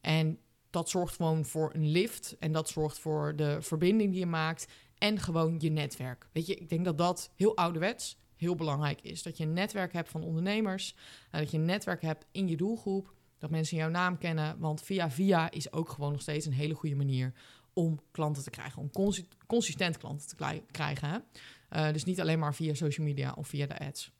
En 0.00 0.38
dat 0.70 0.88
zorgt 0.88 1.16
gewoon 1.16 1.44
voor 1.44 1.74
een 1.74 1.88
lift 1.88 2.36
en 2.38 2.52
dat 2.52 2.68
zorgt 2.68 2.98
voor 2.98 3.36
de 3.36 3.62
verbinding 3.62 4.10
die 4.10 4.20
je 4.20 4.26
maakt 4.26 4.66
en 4.98 5.18
gewoon 5.18 5.56
je 5.58 5.70
netwerk. 5.70 6.28
Weet 6.32 6.46
je, 6.46 6.54
ik 6.54 6.68
denk 6.68 6.84
dat 6.84 6.98
dat 6.98 7.30
heel 7.34 7.56
ouderwets 7.56 8.18
heel 8.38 8.54
belangrijk 8.54 9.00
is. 9.02 9.22
Dat 9.22 9.36
je 9.36 9.44
een 9.44 9.52
netwerk 9.52 9.92
hebt 9.92 10.08
van 10.08 10.22
ondernemers, 10.22 10.94
uh, 10.94 11.40
dat 11.40 11.50
je 11.50 11.58
een 11.58 11.64
netwerk 11.64 12.02
hebt 12.02 12.26
in 12.30 12.48
je 12.48 12.56
doelgroep, 12.56 13.14
dat 13.38 13.50
mensen 13.50 13.76
jouw 13.76 13.88
naam 13.88 14.18
kennen, 14.18 14.58
want 14.58 14.82
via 14.82 15.10
via 15.10 15.50
is 15.50 15.72
ook 15.72 15.88
gewoon 15.88 16.12
nog 16.12 16.20
steeds 16.20 16.46
een 16.46 16.52
hele 16.52 16.74
goede 16.74 16.96
manier 16.96 17.32
om 17.72 18.00
klanten 18.10 18.42
te 18.42 18.50
krijgen, 18.50 18.82
om 18.82 18.90
consistent 19.46 19.98
klanten 19.98 20.28
te 20.28 20.62
krijgen. 20.70 21.08
Hè? 21.08 21.18
Uh, 21.86 21.92
dus 21.92 22.04
niet 22.04 22.20
alleen 22.20 22.38
maar 22.38 22.54
via 22.54 22.74
social 22.74 23.06
media 23.06 23.32
of 23.32 23.48
via 23.48 23.66
de 23.66 23.78
ads. 23.78 24.12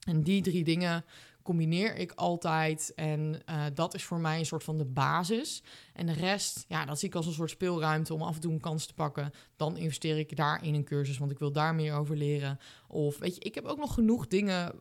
En 0.00 0.22
die 0.22 0.42
drie 0.42 0.64
dingen 0.64 1.04
combineer 1.46 1.96
ik 1.96 2.12
altijd. 2.12 2.92
En 2.94 3.42
uh, 3.50 3.64
dat 3.74 3.94
is 3.94 4.04
voor 4.04 4.18
mij 4.18 4.38
een 4.38 4.46
soort 4.46 4.64
van 4.64 4.78
de 4.78 4.84
basis. 4.84 5.62
En 5.92 6.06
de 6.06 6.12
rest, 6.12 6.64
ja, 6.68 6.84
dat 6.84 6.98
zie 6.98 7.08
ik 7.08 7.14
als 7.14 7.26
een 7.26 7.32
soort 7.32 7.50
speelruimte 7.50 8.14
om 8.14 8.22
af 8.22 8.34
en 8.34 8.40
toe 8.40 8.52
een 8.52 8.60
kans 8.60 8.86
te 8.86 8.94
pakken. 8.94 9.30
Dan 9.56 9.76
investeer 9.76 10.18
ik 10.18 10.36
daar 10.36 10.64
in 10.64 10.74
een 10.74 10.84
cursus, 10.84 11.18
want 11.18 11.30
ik 11.30 11.38
wil 11.38 11.52
daar 11.52 11.74
meer 11.74 11.94
over 11.94 12.16
leren. 12.16 12.58
Of 12.88 13.18
weet 13.18 13.34
je, 13.34 13.40
ik 13.40 13.54
heb 13.54 13.64
ook 13.64 13.78
nog 13.78 13.94
genoeg 13.94 14.26
dingen 14.26 14.72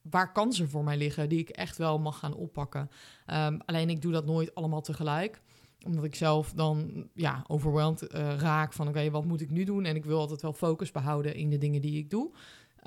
waar 0.00 0.32
kansen 0.32 0.68
voor 0.68 0.84
mij 0.84 0.96
liggen, 0.96 1.28
die 1.28 1.38
ik 1.38 1.48
echt 1.48 1.76
wel 1.76 1.98
mag 1.98 2.18
gaan 2.18 2.34
oppakken. 2.34 2.90
Um, 3.26 3.60
alleen 3.64 3.90
ik 3.90 4.02
doe 4.02 4.12
dat 4.12 4.26
nooit 4.26 4.54
allemaal 4.54 4.82
tegelijk 4.82 5.40
omdat 5.84 6.04
ik 6.04 6.14
zelf 6.14 6.52
dan 6.52 7.08
ja, 7.14 7.44
overweldigd 7.46 8.14
uh, 8.14 8.36
raak 8.38 8.72
van 8.72 8.88
oké, 8.88 9.10
wat 9.10 9.24
moet 9.24 9.40
ik 9.40 9.50
nu 9.50 9.64
doen? 9.64 9.84
En 9.84 9.96
ik 9.96 10.04
wil 10.04 10.18
altijd 10.18 10.42
wel 10.42 10.52
focus 10.52 10.90
behouden 10.90 11.34
in 11.34 11.50
de 11.50 11.58
dingen 11.58 11.80
die 11.80 11.98
ik 11.98 12.10
doe. 12.10 12.32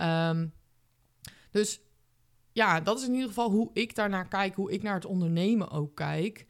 Um, 0.01 0.53
dus 1.51 1.81
ja, 2.51 2.81
dat 2.81 2.99
is 2.99 3.07
in 3.07 3.13
ieder 3.13 3.27
geval 3.27 3.51
hoe 3.51 3.69
ik 3.73 3.95
daarnaar 3.95 4.27
kijk, 4.27 4.55
hoe 4.55 4.71
ik 4.71 4.83
naar 4.83 4.93
het 4.93 5.05
ondernemen 5.05 5.69
ook 5.69 5.95
kijk. 5.95 6.45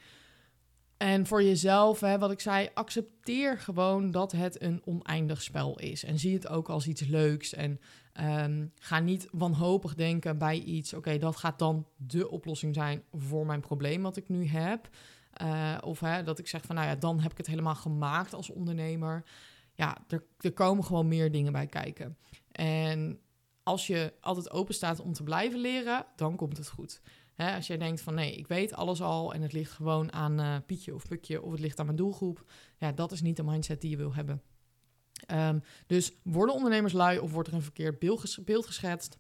En 0.97 1.27
voor 1.27 1.43
jezelf, 1.43 1.99
hè, 1.99 2.17
wat 2.17 2.31
ik 2.31 2.39
zei, 2.39 2.69
accepteer 2.73 3.57
gewoon 3.57 4.11
dat 4.11 4.31
het 4.31 4.61
een 4.61 4.81
oneindig 4.85 5.41
spel 5.41 5.79
is. 5.79 6.03
En 6.03 6.19
zie 6.19 6.33
het 6.33 6.47
ook 6.47 6.69
als 6.69 6.87
iets 6.87 7.01
leuks. 7.01 7.53
En 7.53 7.79
um, 8.21 8.71
ga 8.75 8.99
niet 8.99 9.27
wanhopig 9.31 9.95
denken 9.95 10.37
bij 10.37 10.59
iets. 10.59 10.93
Oké, 10.93 11.17
dat 11.17 11.35
gaat 11.35 11.59
dan 11.59 11.87
de 11.95 12.29
oplossing 12.29 12.75
zijn 12.75 13.03
voor 13.13 13.45
mijn 13.45 13.61
probleem 13.61 14.01
wat 14.01 14.17
ik 14.17 14.29
nu 14.29 14.47
heb. 14.47 14.89
Uh, 15.41 15.77
of 15.81 15.99
hè, 15.99 16.23
dat 16.23 16.39
ik 16.39 16.47
zeg 16.47 16.65
van, 16.65 16.75
nou 16.75 16.87
ja, 16.87 16.95
dan 16.95 17.19
heb 17.19 17.31
ik 17.31 17.37
het 17.37 17.47
helemaal 17.47 17.75
gemaakt 17.75 18.33
als 18.33 18.49
ondernemer. 18.49 19.23
Ja, 19.73 19.97
er, 20.07 20.23
er 20.39 20.53
komen 20.53 20.83
gewoon 20.83 21.07
meer 21.07 21.31
dingen 21.31 21.51
bij 21.51 21.67
kijken. 21.67 22.17
En 22.51 23.19
als 23.69 23.87
je 23.87 24.13
altijd 24.21 24.51
open 24.51 24.73
staat 24.73 24.99
om 24.99 25.13
te 25.13 25.23
blijven 25.23 25.59
leren, 25.59 26.05
dan 26.15 26.35
komt 26.35 26.57
het 26.57 26.69
goed. 26.69 27.01
Als 27.35 27.67
jij 27.67 27.77
denkt 27.77 28.01
van 28.01 28.13
nee, 28.13 28.35
ik 28.35 28.47
weet 28.47 28.73
alles 28.73 29.01
al 29.01 29.33
en 29.33 29.41
het 29.41 29.53
ligt 29.53 29.71
gewoon 29.71 30.13
aan 30.13 30.39
uh, 30.39 30.55
Pietje 30.65 30.93
of 30.93 31.07
Pukje 31.07 31.41
of 31.41 31.51
het 31.51 31.59
ligt 31.59 31.79
aan 31.79 31.85
mijn 31.85 31.97
doelgroep, 31.97 32.51
ja, 32.77 32.91
dat 32.91 33.11
is 33.11 33.21
niet 33.21 33.35
de 33.35 33.43
mindset 33.43 33.81
die 33.81 33.89
je 33.89 33.97
wil 33.97 34.13
hebben. 34.13 34.41
Um, 35.31 35.63
dus 35.87 36.11
worden 36.23 36.55
ondernemers 36.55 36.93
lui 36.93 37.19
of 37.19 37.31
wordt 37.31 37.47
er 37.47 37.53
een 37.53 37.61
verkeerd 37.61 37.99
beeld 38.45 38.65
geschetst? 38.65 39.17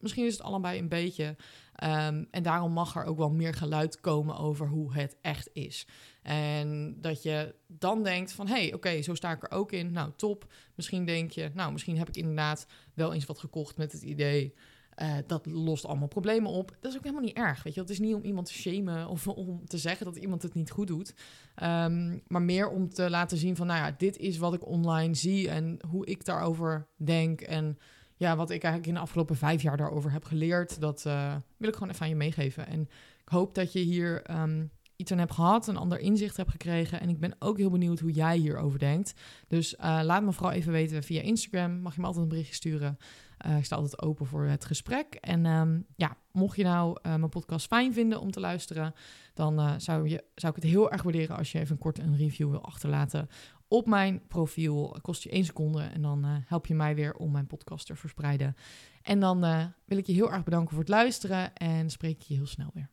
Misschien 0.00 0.26
is 0.26 0.32
het 0.32 0.42
allebei 0.42 0.78
een 0.78 0.88
beetje. 0.88 1.36
Um, 1.84 2.26
en 2.30 2.42
daarom 2.42 2.72
mag 2.72 2.96
er 2.96 3.04
ook 3.04 3.16
wel 3.16 3.30
meer 3.30 3.54
geluid 3.54 4.00
komen 4.00 4.38
over 4.38 4.68
hoe 4.68 4.94
het 4.94 5.16
echt 5.20 5.50
is. 5.52 5.86
En 6.22 6.96
dat 7.00 7.22
je 7.22 7.54
dan 7.66 8.02
denkt 8.02 8.32
van, 8.32 8.46
hé, 8.46 8.54
hey, 8.54 8.74
oké, 8.74 9.02
zo 9.02 9.14
sta 9.14 9.32
ik 9.32 9.42
er 9.42 9.50
ook 9.50 9.72
in. 9.72 9.92
Nou, 9.92 10.10
top. 10.16 10.52
Misschien 10.74 11.04
denk 11.04 11.30
je, 11.30 11.50
nou, 11.54 11.72
misschien 11.72 11.98
heb 11.98 12.08
ik 12.08 12.16
inderdaad 12.16 12.66
wel 12.94 13.12
eens 13.12 13.26
wat 13.26 13.38
gekocht 13.38 13.76
met 13.76 13.92
het 13.92 14.02
idee... 14.02 14.54
Uh, 15.02 15.14
dat 15.26 15.46
lost 15.46 15.86
allemaal 15.86 16.08
problemen 16.08 16.50
op. 16.50 16.76
Dat 16.80 16.90
is 16.90 16.96
ook 16.96 17.04
helemaal 17.04 17.24
niet 17.24 17.36
erg, 17.36 17.62
weet 17.62 17.74
je. 17.74 17.80
Het 17.80 17.90
is 17.90 17.98
niet 17.98 18.14
om 18.14 18.22
iemand 18.22 18.46
te 18.46 18.52
shamen 18.52 19.08
of 19.08 19.28
om 19.48 19.66
te 19.66 19.78
zeggen 19.78 20.06
dat 20.06 20.16
iemand 20.16 20.42
het 20.42 20.54
niet 20.54 20.70
goed 20.70 20.86
doet. 20.86 21.14
Um, 21.62 22.22
maar 22.26 22.42
meer 22.42 22.68
om 22.68 22.88
te 22.88 23.10
laten 23.10 23.36
zien 23.36 23.56
van, 23.56 23.66
nou 23.66 23.78
ja, 23.78 23.94
dit 23.98 24.16
is 24.16 24.38
wat 24.38 24.54
ik 24.54 24.66
online 24.66 25.14
zie... 25.14 25.48
en 25.48 25.78
hoe 25.88 26.06
ik 26.06 26.24
daarover 26.24 26.88
denk 26.96 27.40
en 27.40 27.78
ja, 28.22 28.36
wat 28.36 28.50
ik 28.50 28.62
eigenlijk 28.62 28.86
in 28.86 28.94
de 28.94 29.00
afgelopen 29.00 29.36
vijf 29.36 29.62
jaar 29.62 29.76
daarover 29.76 30.12
heb 30.12 30.24
geleerd, 30.24 30.80
dat 30.80 31.04
uh, 31.06 31.34
wil 31.56 31.68
ik 31.68 31.74
gewoon 31.74 31.90
even 31.90 32.02
aan 32.02 32.08
je 32.08 32.16
meegeven. 32.16 32.66
En 32.66 32.80
ik 33.20 33.28
hoop 33.28 33.54
dat 33.54 33.72
je 33.72 33.78
hier 33.78 34.40
um, 34.40 34.70
iets 34.96 35.12
aan 35.12 35.18
hebt 35.18 35.32
gehad, 35.32 35.66
een 35.66 35.76
ander 35.76 35.98
inzicht 35.98 36.36
hebt 36.36 36.50
gekregen. 36.50 37.00
En 37.00 37.08
ik 37.08 37.20
ben 37.20 37.36
ook 37.38 37.58
heel 37.58 37.70
benieuwd 37.70 38.00
hoe 38.00 38.10
jij 38.10 38.36
hierover 38.36 38.78
denkt. 38.78 39.14
Dus 39.48 39.74
uh, 39.74 40.00
laat 40.02 40.22
me 40.22 40.32
vooral 40.32 40.52
even 40.52 40.72
weten 40.72 41.02
via 41.02 41.20
Instagram. 41.20 41.80
Mag 41.80 41.94
je 41.94 42.00
me 42.00 42.06
altijd 42.06 42.22
een 42.24 42.30
berichtje 42.30 42.54
sturen. 42.54 42.98
Uh, 43.46 43.56
ik 43.56 43.64
sta 43.64 43.76
altijd 43.76 44.02
open 44.02 44.26
voor 44.26 44.44
het 44.44 44.64
gesprek. 44.64 45.14
En 45.14 45.46
um, 45.46 45.86
ja, 45.96 46.16
mocht 46.32 46.56
je 46.56 46.64
nou 46.64 46.98
mijn 47.02 47.28
podcast 47.28 47.66
fijn 47.66 47.94
vinden 47.94 48.20
om 48.20 48.30
te 48.30 48.40
luisteren, 48.40 48.94
dan 49.34 49.80
zou, 49.80 50.08
je, 50.08 50.24
zou 50.34 50.54
ik 50.56 50.62
het 50.62 50.70
heel 50.70 50.90
erg 50.90 51.02
waarderen 51.02 51.36
als 51.36 51.52
je 51.52 51.58
even 51.58 51.78
kort 51.78 51.98
een 51.98 52.16
review 52.16 52.50
wil 52.50 52.64
achterlaten 52.64 53.28
op 53.72 53.86
mijn 53.86 54.22
profiel. 54.28 54.96
Kost 55.02 55.22
je 55.22 55.30
één 55.30 55.44
seconde 55.44 55.82
en 55.82 56.02
dan 56.02 56.24
uh, 56.24 56.36
help 56.44 56.66
je 56.66 56.74
mij 56.74 56.94
weer 56.94 57.14
om 57.14 57.30
mijn 57.32 57.46
podcast 57.46 57.86
te 57.86 57.94
verspreiden. 57.94 58.56
En 59.02 59.20
dan 59.20 59.44
uh, 59.44 59.64
wil 59.84 59.98
ik 59.98 60.06
je 60.06 60.12
heel 60.12 60.32
erg 60.32 60.44
bedanken 60.44 60.70
voor 60.70 60.78
het 60.78 60.88
luisteren 60.88 61.54
en 61.54 61.90
spreek 61.90 62.20
je 62.20 62.34
heel 62.34 62.46
snel 62.46 62.70
weer. 62.74 62.90